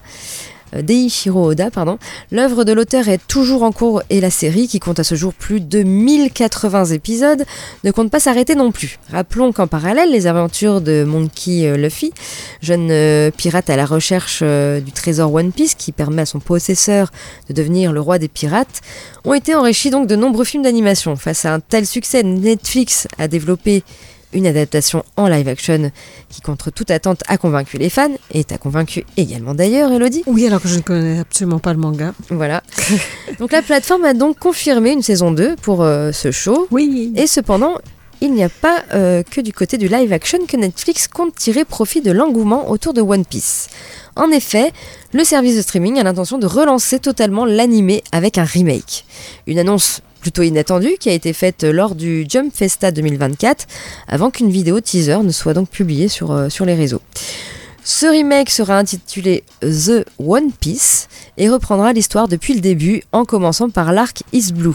[0.75, 1.99] Euh, Deiichiro Oda, pardon.
[2.31, 5.33] L'œuvre de l'auteur est toujours en cours et la série, qui compte à ce jour
[5.33, 7.45] plus de 1080 épisodes,
[7.85, 8.99] ne compte pas s'arrêter non plus.
[9.11, 12.13] Rappelons qu'en parallèle, les aventures de Monkey euh, Luffy,
[12.61, 17.11] jeune euh, pirate à la recherche du trésor One Piece qui permet à son possesseur
[17.49, 18.81] de devenir le roi des pirates,
[19.25, 21.17] ont été enrichis donc de nombreux films d'animation.
[21.17, 23.83] Face à un tel succès, Netflix a développé
[24.35, 25.91] une adaptation en live action
[26.29, 30.23] qui, contre toute attente, a convaincu les fans et t'a convaincu également d'ailleurs, Elodie.
[30.27, 32.13] Oui, alors que je ne connais absolument pas le manga.
[32.31, 32.63] Voilà.
[33.39, 36.67] donc la plateforme a donc confirmé une saison 2 pour euh, ce show.
[36.71, 37.13] Oui.
[37.17, 37.79] Et cependant,
[38.21, 41.65] il n'y a pas euh, que du côté du live action que Netflix compte tirer
[41.65, 43.69] profit de l'engouement autour de One Piece.
[44.17, 44.73] En effet,
[45.13, 49.05] le service de streaming a l'intention de relancer totalement l'animé avec un remake.
[49.47, 53.67] Une annonce plutôt inattendue qui a été faite lors du Jump Festa 2024
[54.09, 57.03] avant qu'une vidéo teaser ne soit donc publiée sur, euh, sur les réseaux.
[57.85, 63.69] Ce remake sera intitulé The One Piece et reprendra l'histoire depuis le début en commençant
[63.69, 64.73] par l'arc East Blue.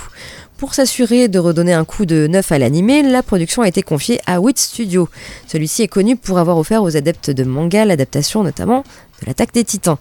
[0.59, 4.19] Pour s'assurer de redonner un coup de neuf à l'animé, la production a été confiée
[4.27, 5.09] à Wit Studio.
[5.47, 8.83] Celui-ci est connu pour avoir offert aux adeptes de manga l'adaptation notamment
[9.21, 9.97] de l'attaque des titans.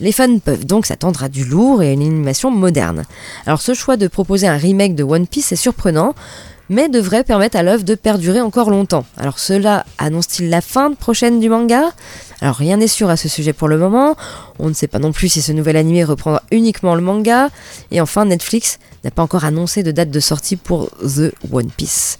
[0.00, 3.04] Les fans peuvent donc s'attendre à du lourd et à une animation moderne.
[3.46, 6.14] Alors ce choix de proposer un remake de One Piece est surprenant,
[6.70, 9.06] mais devrait permettre à l'œuvre de perdurer encore longtemps.
[9.16, 11.92] Alors cela annonce-t-il la fin prochaine du manga?
[12.40, 14.16] Alors rien n'est sûr à ce sujet pour le moment,
[14.58, 17.48] on ne sait pas non plus si ce nouvel animé reprendra uniquement le manga,
[17.90, 22.18] et enfin Netflix n'a pas encore annoncé de date de sortie pour The One Piece.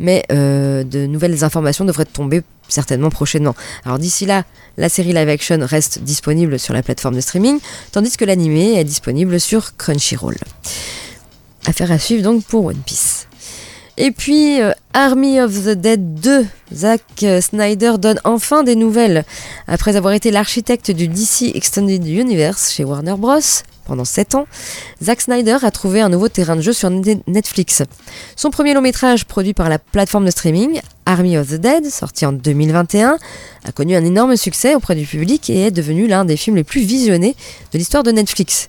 [0.00, 3.54] Mais euh, de nouvelles informations devraient tomber certainement prochainement.
[3.84, 4.44] Alors d'ici là,
[4.76, 7.58] la série live action reste disponible sur la plateforme de streaming,
[7.92, 10.36] tandis que l'animé est disponible sur Crunchyroll.
[11.66, 13.26] Affaire à suivre donc pour One Piece.
[13.98, 17.02] Et puis, euh, Army of the Dead 2, Zack
[17.40, 19.24] Snyder donne enfin des nouvelles.
[19.68, 23.38] Après avoir été l'architecte du DC Extended Universe chez Warner Bros.
[23.84, 24.46] Pendant 7 ans,
[25.02, 27.82] Zack Snyder a trouvé un nouveau terrain de jeu sur Netflix.
[28.36, 32.24] Son premier long métrage, produit par la plateforme de streaming, Army of the Dead, sorti
[32.26, 33.18] en 2021,
[33.64, 36.64] a connu un énorme succès auprès du public et est devenu l'un des films les
[36.64, 37.34] plus visionnés
[37.72, 38.68] de l'histoire de Netflix.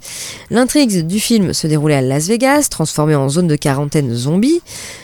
[0.50, 4.62] L'intrigue du film se déroulait à Las Vegas, transformé en zone de quarantaine zombie.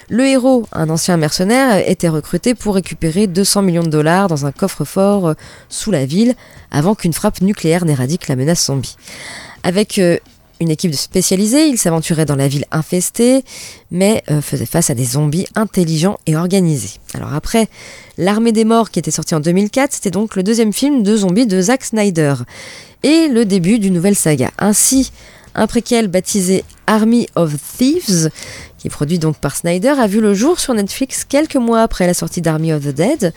[0.09, 4.51] Le héros, un ancien mercenaire, était recruté pour récupérer 200 millions de dollars dans un
[4.51, 5.33] coffre-fort euh,
[5.69, 6.35] sous la ville
[6.71, 8.95] avant qu'une frappe nucléaire n'éradique la menace zombie.
[9.63, 10.17] Avec euh,
[10.59, 13.43] une équipe spécialisée, il s'aventurait dans la ville infestée,
[13.91, 16.99] mais euh, faisait face à des zombies intelligents et organisés.
[17.13, 17.67] Alors après
[18.17, 21.47] L'Armée des Morts, qui était sorti en 2004, c'était donc le deuxième film de zombies
[21.47, 22.35] de Zack Snyder,
[23.03, 24.51] et le début d'une nouvelle saga.
[24.59, 25.11] Ainsi,
[25.55, 28.29] un préquel baptisé Army of Thieves,
[28.77, 32.07] qui est produit donc par Snyder, a vu le jour sur Netflix quelques mois après
[32.07, 33.33] la sortie d'Army of the Dead,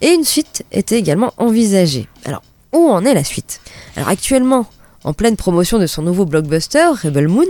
[0.00, 2.08] et une suite était également envisagée.
[2.24, 3.60] Alors, où en est la suite?
[3.96, 4.66] Alors actuellement,
[5.04, 7.46] en pleine promotion de son nouveau blockbuster, Rebel Moon,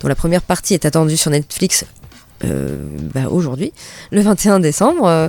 [0.00, 1.84] dont la première partie est attendue sur Netflix
[2.44, 2.76] euh,
[3.14, 3.72] bah, aujourd'hui,
[4.10, 5.28] le 21 décembre, euh,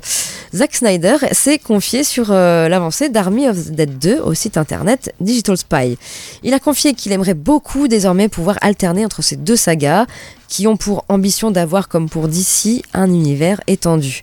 [0.55, 5.13] Zack Snyder s'est confié sur euh, l'avancée d'Army of the Dead 2 au site internet
[5.19, 5.97] Digital Spy.
[6.43, 10.05] Il a confié qu'il aimerait beaucoup désormais pouvoir alterner entre ces deux sagas
[10.47, 14.21] qui ont pour ambition d'avoir comme pour DC un univers étendu.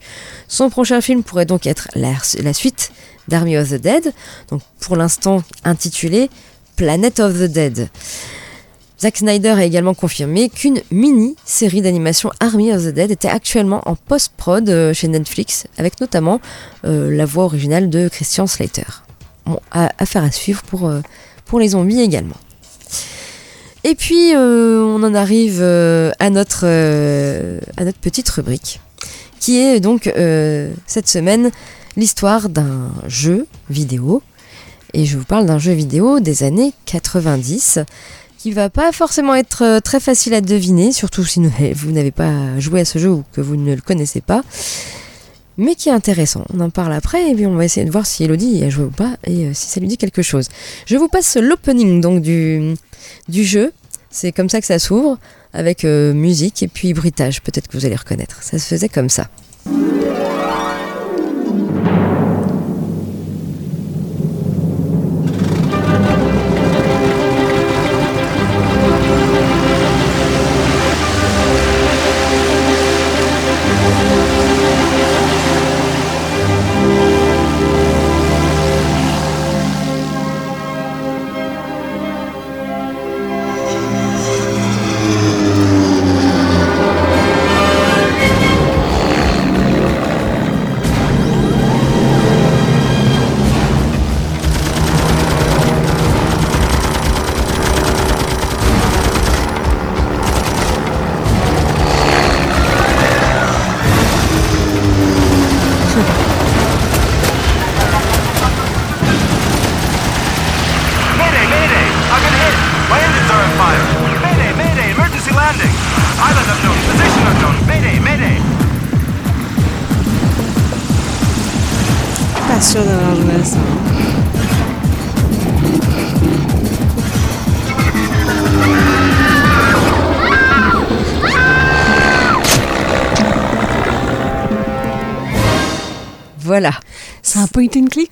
[0.48, 2.14] Son prochain film pourrait donc être la,
[2.52, 2.92] suite
[3.28, 4.12] d'Army of the Dead,
[4.50, 6.30] donc pour l'instant intitulé
[6.76, 7.88] Planet of the Dead.
[9.00, 13.96] Zack Snyder a également confirmé qu'une mini-série d'animation Army of the Dead était actuellement en
[13.96, 16.38] post-prod euh, chez Netflix, avec notamment
[16.84, 19.02] euh, la voix originale de Christian Slater.
[19.46, 21.00] Bon, affaire à suivre pour, euh,
[21.46, 22.36] pour les zombies également.
[23.84, 26.66] Et puis, on en arrive à notre
[28.02, 28.78] petite rubrique,
[29.40, 30.12] qui est donc
[30.86, 31.50] cette semaine
[31.96, 34.22] l'histoire d'un jeu vidéo.
[34.94, 37.80] Et je vous parle d'un jeu vidéo des années 90
[38.38, 41.40] qui va pas forcément être euh, très facile à deviner, surtout si
[41.74, 44.42] vous n'avez pas joué à ce jeu ou que vous ne le connaissez pas,
[45.58, 46.44] mais qui est intéressant.
[46.52, 48.84] On en parle après et puis on va essayer de voir si Elodie a joué
[48.84, 50.48] ou pas et euh, si ça lui dit quelque chose.
[50.86, 52.74] Je vous passe l'opening donc du,
[53.28, 53.72] du jeu.
[54.10, 55.18] C'est comme ça que ça s'ouvre,
[55.52, 57.42] avec euh, musique et puis bruitage.
[57.42, 58.42] Peut-être que vous allez reconnaître.
[58.42, 59.28] Ça se faisait comme ça.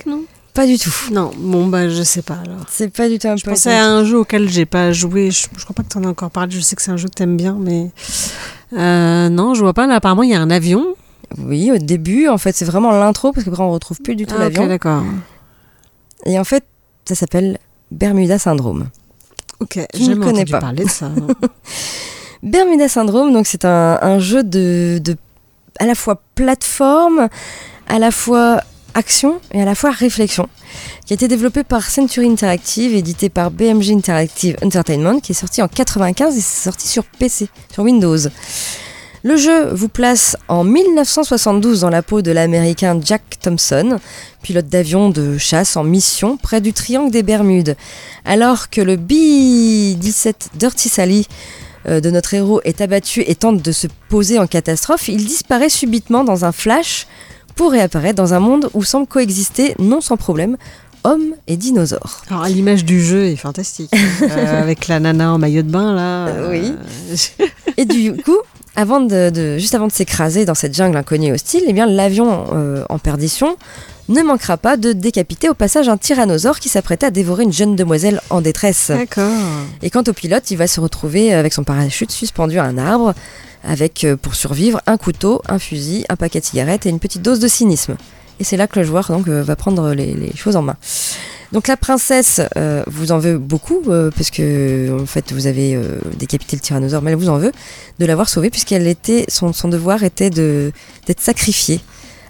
[0.06, 0.22] Non?
[0.54, 0.92] Pas du tout.
[1.12, 2.64] Non, bon bah je sais pas alors.
[2.68, 5.30] C'est pas du tout un Je pensais à un jeu auquel j'ai pas joué.
[5.30, 6.50] Je, je crois pas que tu en as encore parlé.
[6.50, 7.90] Je sais que c'est un jeu que t'aimes bien, mais
[8.76, 9.86] euh, non, je vois pas.
[9.86, 10.84] Là, apparemment, il y a un avion.
[11.36, 14.26] Oui, au début, en fait, c'est vraiment l'intro parce que après on retrouve plus du
[14.26, 14.66] tout Ah, ok, l'avion.
[14.66, 15.02] d'accord.
[16.26, 16.64] Et en fait,
[17.06, 17.58] ça s'appelle
[17.92, 18.88] Bermuda Syndrome.
[19.60, 20.58] Ok, Je ne connais pas.
[20.60, 21.10] parler de ça.
[22.42, 25.16] Bermuda Syndrome, donc c'est un, un jeu de, de
[25.80, 27.28] à la fois plateforme,
[27.88, 28.62] à la fois
[28.94, 30.48] action et à la fois réflexion,
[31.06, 35.62] qui a été développé par Century Interactive, édité par BMG Interactive Entertainment, qui est sorti
[35.62, 38.18] en 95 et sorti sur PC, sur Windows.
[39.24, 43.98] Le jeu vous place en 1972 dans la peau de l'américain Jack Thompson,
[44.42, 47.76] pilote d'avion de chasse en mission près du triangle des Bermudes.
[48.24, 51.26] Alors que le B-17 Dirty Sally
[51.88, 55.68] euh, de notre héros est abattu et tente de se poser en catastrophe, il disparaît
[55.68, 57.06] subitement dans un flash
[57.58, 60.56] pour réapparaître dans un monde où semblent coexister, non sans problème,
[61.02, 62.22] hommes et dinosaures.
[62.30, 63.92] Alors, l'image du jeu est fantastique.
[64.22, 66.26] Euh, avec la nana en maillot de bain, là.
[66.28, 66.72] Euh, oui.
[67.40, 68.36] euh, Et du coup,
[68.76, 71.86] avant de, de- juste avant de s'écraser dans cette jungle inconnue et hostile, eh bien
[71.86, 73.56] l'avion euh, en perdition
[74.08, 77.74] ne manquera pas de décapiter au passage un tyrannosaure qui s'apprêtait à dévorer une jeune
[77.76, 78.88] demoiselle en détresse.
[78.90, 79.30] D'accord.
[79.82, 83.14] Et quant au pilote, il va se retrouver avec son parachute suspendu à un arbre,
[83.68, 87.22] avec euh, pour survivre un couteau, un fusil, un paquet de cigarettes et une petite
[87.22, 87.96] dose de cynisme.
[88.40, 90.76] Et c'est là que le joueur donc euh, va prendre les, choses en main.
[91.52, 95.80] Donc la princesse euh, vous en veut beaucoup euh, parce que en fait vous avez
[96.16, 97.52] décapité le tyrannosaure, mais elle vous en veut
[97.98, 100.72] de l'avoir sauvé puisqu'elle était son, devoir était de
[101.06, 101.80] d'être sacrifiée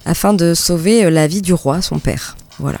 [0.05, 2.37] afin de sauver la vie du roi, son père.
[2.57, 2.79] Voilà.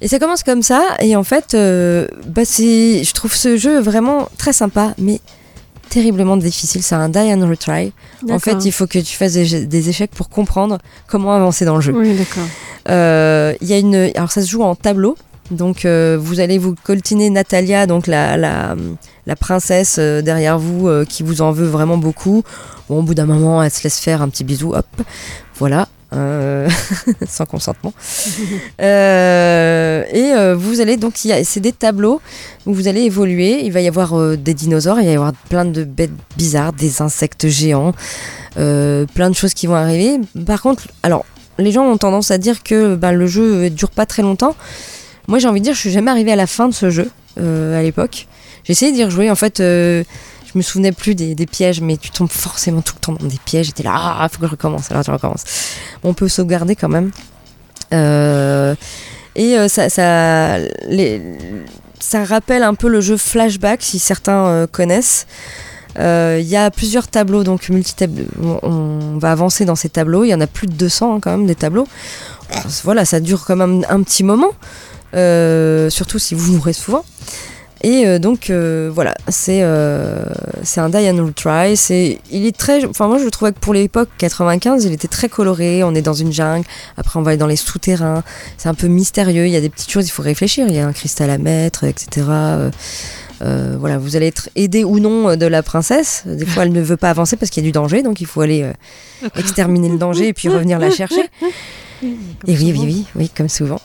[0.00, 4.52] Et ça commence comme ça, et en fait, bah je trouve ce jeu vraiment très
[4.52, 5.20] sympa, mais
[5.88, 6.82] terriblement difficile.
[6.82, 7.92] C'est un die and retry.
[8.30, 11.76] En fait, il faut que tu fasses des, des échecs pour comprendre comment avancer dans
[11.76, 11.92] le jeu.
[11.96, 12.48] Oui, d'accord.
[12.88, 15.16] Euh, Il y a une, alors ça se joue en tableau.
[15.50, 18.76] Donc euh, vous allez vous coltiner Natalia, donc la, la,
[19.26, 22.42] la princesse euh, derrière vous euh, qui vous en veut vraiment beaucoup.
[22.90, 24.86] Bon, au bout d'un moment, elle se laisse faire un petit bisou, hop,
[25.58, 25.88] voilà.
[26.14, 26.68] Euh,
[27.28, 27.92] sans consentement.
[28.80, 32.20] Euh, et euh, vous allez donc, c'est des tableaux
[32.66, 33.64] où vous allez évoluer.
[33.64, 37.02] Il va y avoir des dinosaures, il va y avoir plein de bêtes bizarres, des
[37.02, 37.92] insectes géants,
[38.54, 40.18] plein de choses qui vont arriver.
[40.46, 41.24] Par contre, alors,
[41.58, 44.54] les gens ont tendance à dire que ben, le jeu euh, dure pas très longtemps.
[45.26, 47.10] Moi, j'ai envie de dire, je suis jamais arrivée à la fin de ce jeu
[47.36, 48.26] à l'époque.
[48.64, 49.30] J'ai essayé d'y rejouer.
[49.30, 49.62] En fait,
[50.52, 53.38] je me souvenais plus des, pièges, mais tu tombes forcément tout le temps dans des
[53.44, 53.66] pièges.
[53.66, 54.90] J'étais là, ah, faut que je recommence.
[54.90, 55.44] Alors tu recommences.
[56.02, 57.10] On peut sauvegarder quand même.
[57.92, 58.74] Euh,
[59.36, 60.58] et euh, ça,
[62.24, 65.26] rappelle un peu le jeu Flashback, si certains euh, connaissent.
[65.98, 67.94] Il y a plusieurs tableaux, donc multi
[68.62, 70.24] on, va avancer dans ces tableaux.
[70.24, 71.88] Il y en a plus de 200 hein, quand même, des tableaux.
[72.84, 74.52] Voilà, ça dure quand même un petit moment.
[75.12, 77.04] Surtout si vous mourrez souvent.
[77.82, 80.24] Et euh, donc euh, voilà, c'est euh,
[80.62, 81.76] c'est un Die and Retry.
[81.76, 85.08] C'est il est très, enfin moi je le trouvais que pour l'époque 95, il était
[85.08, 85.84] très coloré.
[85.84, 86.66] On est dans une jungle.
[86.96, 88.24] Après on va aller dans les souterrains.
[88.56, 89.46] C'est un peu mystérieux.
[89.46, 90.66] Il y a des petites choses, il faut réfléchir.
[90.68, 92.26] Il y a un cristal à mettre, etc.
[93.40, 96.24] Voilà, vous allez être aidé ou non de la princesse.
[96.26, 98.26] Des fois, elle ne veut pas avancer parce qu'il y a du danger, donc il
[98.26, 98.68] faut aller
[99.36, 101.22] exterminer le danger et puis revenir la chercher.
[102.02, 103.80] Et oui, oui, oui, oui, comme souvent.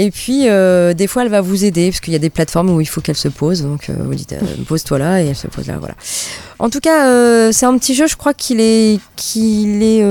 [0.00, 2.70] Et puis, euh, des fois, elle va vous aider, parce qu'il y a des plateformes
[2.70, 3.62] où il faut qu'elle se pose.
[3.62, 4.36] Donc, euh, vous dites, euh,
[4.68, 5.96] pose-toi là, et elle se pose là, voilà.
[6.60, 10.04] En tout cas, c'est un petit jeu, je crois qu'il est, qu'il est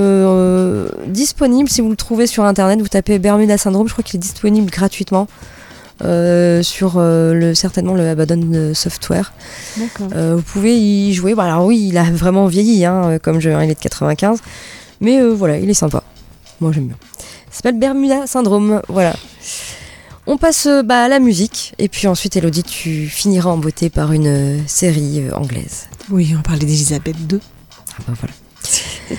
[1.06, 1.70] disponible.
[1.70, 4.70] Si vous le trouvez sur Internet, vous tapez Bermuda Syndrome, je crois qu'il est disponible
[4.70, 5.26] gratuitement.
[6.04, 9.32] euh, sur euh, le, certainement le Abaddon Software.
[9.76, 10.08] D'accord.
[10.14, 11.34] Euh, vous pouvez y jouer.
[11.34, 14.38] Bon, alors oui, il a vraiment vieilli hein, comme jeu, hein, il est de 95.
[15.00, 16.02] Mais voilà, il est sympa.
[16.60, 16.96] Moi j'aime bien.
[17.50, 18.80] Ça s'appelle Bermuda Syndrome.
[18.88, 19.14] Voilà.
[20.28, 21.74] On passe euh, bah, à la musique.
[21.78, 25.88] Et puis ensuite, Elodie, tu finiras en beauté par une euh, série euh, anglaise.
[26.10, 27.40] Oui, on parlait d'Elisabeth II.
[27.98, 28.34] Ah bah voilà.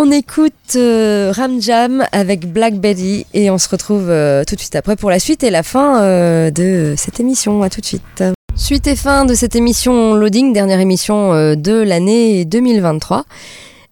[0.00, 4.60] On écoute euh, Ram Jam avec Black Betty et on se retrouve euh, tout de
[4.60, 7.62] suite après pour la suite et la fin euh, de cette émission.
[7.62, 8.22] À tout de suite.
[8.54, 13.24] Suite et fin de cette émission Loading, dernière émission de l'année 2023.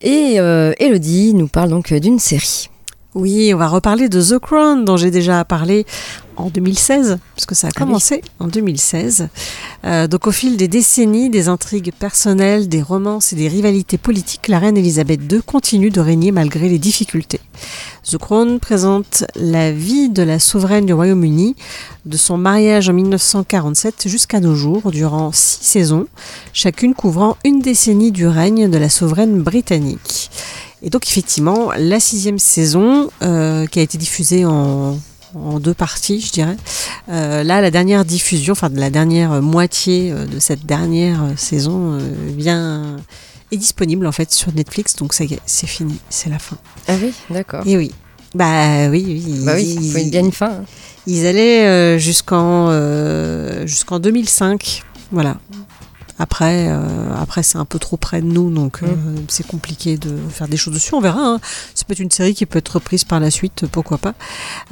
[0.02, 0.36] Et
[0.78, 2.68] Elodie nous parle donc d'une série.
[3.16, 5.86] Oui, on va reparler de The Crown, dont j'ai déjà parlé
[6.36, 7.86] en 2016, parce que ça a Ah oui.
[7.86, 9.28] commencé en 2016.
[9.86, 14.48] Euh, donc au fil des décennies, des intrigues personnelles, des romances et des rivalités politiques,
[14.48, 17.40] la reine Elisabeth II continue de régner malgré les difficultés.
[18.04, 21.56] The Crown présente la vie de la souveraine du Royaume-Uni,
[22.04, 26.06] de son mariage en 1947 jusqu'à nos jours, durant six saisons,
[26.52, 30.30] chacune couvrant une décennie du règne de la souveraine britannique.
[30.82, 34.98] Et donc effectivement, la sixième saison, euh, qui a été diffusée en,
[35.34, 36.56] en deux parties, je dirais.
[37.08, 41.98] Euh, là, la dernière diffusion, enfin de la dernière moitié euh, de cette dernière saison,
[42.36, 42.96] vient
[43.52, 44.96] est disponible en fait sur Netflix.
[44.96, 46.56] Donc ça y est, c'est fini, c'est la fin.
[46.88, 47.62] Ah oui, d'accord.
[47.66, 47.92] Et oui.
[48.34, 49.40] Bah oui, oui.
[49.46, 50.50] Bah oui, il faut une- bien une fin.
[50.50, 50.64] hein.
[51.06, 55.36] Ils allaient jusqu'en euh, jusqu'en 2005, voilà.
[56.18, 56.80] Après, euh,
[57.20, 58.86] après c'est un peu trop près de nous, donc euh,
[59.28, 60.94] c'est compliqué de faire des choses dessus.
[60.94, 61.20] On verra.
[61.20, 61.40] hein.
[61.74, 64.14] Ça peut être une série qui peut être reprise par la suite, pourquoi pas.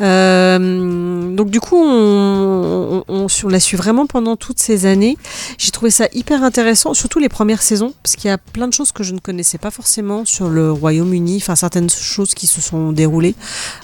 [0.01, 5.17] Euh, donc du coup, on, on, on- on l'a su vraiment pendant toutes ces années.
[5.59, 8.73] J'ai trouvé ça hyper intéressant, surtout les premières saisons, parce qu'il y a plein de
[8.73, 12.61] choses que je ne connaissais pas forcément sur le Royaume-Uni, enfin certaines choses qui se
[12.61, 13.35] sont déroulées,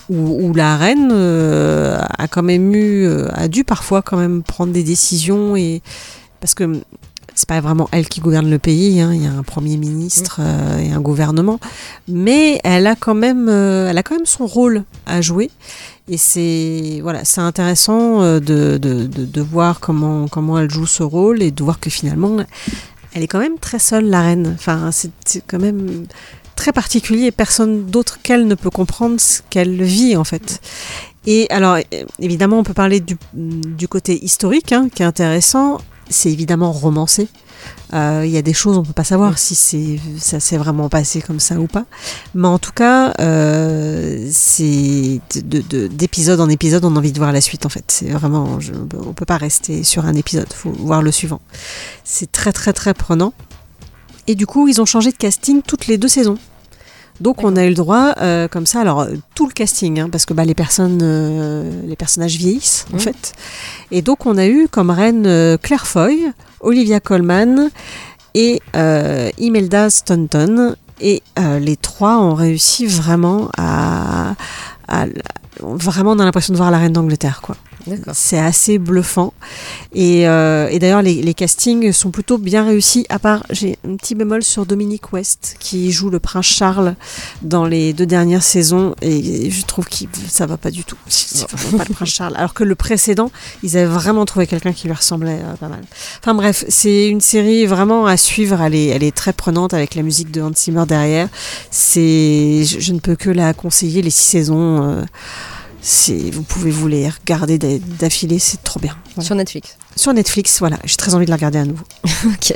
[0.09, 4.73] où, où la reine euh, a quand même eu, a dû parfois quand même prendre
[4.73, 5.83] des décisions et
[6.41, 6.81] parce que
[7.35, 10.41] c'est pas vraiment elle qui gouverne le pays, hein, il y a un premier ministre
[10.41, 11.59] euh, et un gouvernement,
[12.09, 15.51] mais elle a quand même, euh, elle a quand même son rôle à jouer.
[16.09, 20.87] Et c'est voilà, c'est intéressant euh, de, de, de, de voir comment comment elle joue
[20.87, 22.39] ce rôle et de voir que finalement,
[23.13, 24.53] elle est quand même très seule la reine.
[24.55, 25.13] Enfin, c'est
[25.47, 26.07] quand même
[26.57, 30.61] très particulier et personne d'autre qu'elle ne peut comprendre ce qu'elle vit en fait.
[31.27, 31.79] Et alors,
[32.19, 35.79] évidemment, on peut parler du, du côté historique hein, qui est intéressant.
[36.11, 37.29] C'est évidemment romancé.
[37.95, 39.55] Euh, Il y a des choses, on peut pas savoir si
[40.19, 41.85] ça s'est vraiment passé comme ça ou pas.
[42.35, 47.19] Mais en tout cas, euh, c'est de- de- d'épisode en épisode, on a envie de
[47.19, 47.85] voir la suite en fait.
[47.89, 48.73] C'est vraiment, je-
[49.07, 51.41] on peut pas rester sur un épisode, faut voir le suivant.
[52.05, 53.33] C'est très très très prenant.
[54.27, 56.39] Et du coup, ils ont changé de casting toutes les deux saisons.
[57.21, 60.09] Donc on a eu le droit, euh, comme ça, alors euh, tout le casting, hein,
[60.11, 63.33] parce que bah, les personnes, euh, les personnages vieillissent en fait.
[63.91, 67.69] Et donc on a eu comme reine euh, Claire Foy, Olivia Colman
[68.35, 70.77] et euh, Imelda Staunton.
[71.03, 74.35] Et euh, les trois ont réussi vraiment à,
[74.89, 75.07] à-
[75.61, 77.57] vraiment on a l'impression de voir la reine d'Angleterre quoi.
[78.13, 79.33] C'est assez bluffant.
[79.93, 83.07] Et, euh, et d'ailleurs, les, les castings sont plutôt bien réussis.
[83.09, 86.95] À part, j'ai un petit bémol sur Dominique West, qui joue le prince Charles
[87.43, 88.95] dans les deux dernières saisons.
[89.03, 89.95] Et je trouve que
[90.29, 90.97] ça va pas du tout.
[91.09, 92.37] C'est vraiment pas le prince Charles.
[92.37, 93.31] Alors que le précédent,
[93.63, 95.83] ils avaient vraiment trouvé quelqu'un qui lui ressemblait euh, pas mal.
[96.21, 98.61] Enfin bref, c'est une série vraiment à suivre.
[98.61, 101.29] Elle est, elle est très prenante avec la musique de Hans Zimmer derrière.
[101.71, 104.03] C'est, je, je ne peux que la conseiller.
[104.03, 104.83] Les six saisons.
[104.83, 105.05] euh,
[105.83, 108.97] c'est, vous pouvez vous les regarder d'a- d'affilée, c'est trop bien.
[109.15, 109.27] Voilà.
[109.27, 109.77] Sur Netflix.
[109.97, 111.85] Sur Netflix, voilà, j'ai très envie de la regarder à nouveau.
[112.27, 112.55] Ok.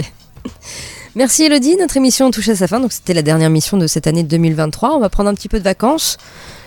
[1.16, 2.80] Merci Elodie, notre émission touche à sa fin.
[2.80, 4.96] Donc c'était la dernière mission de cette année 2023.
[4.96, 6.18] On va prendre un petit peu de vacances.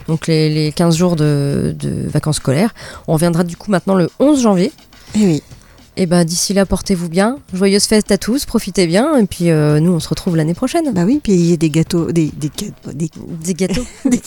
[0.08, 2.74] Donc les, les 15 jours de, de vacances scolaires.
[3.10, 4.72] On reviendra du coup maintenant le 11 janvier.
[5.16, 5.44] Et oui.
[5.98, 7.40] Et ben d'ici là, portez-vous bien.
[7.54, 9.18] Joyeuses fêtes à tous, profitez bien.
[9.18, 10.94] Et puis euh, nous, on se retrouve l'année prochaine.
[10.94, 12.50] Bah oui, puis il y a des gâteaux, des, des,
[12.94, 13.10] des,
[13.44, 14.22] Des gâteaux des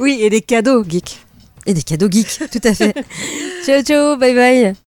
[0.00, 1.20] oui, et des cadeaux, geek.
[1.66, 2.94] Et des cadeaux geeks, tout à fait.
[3.64, 4.74] ciao ciao, bye bye.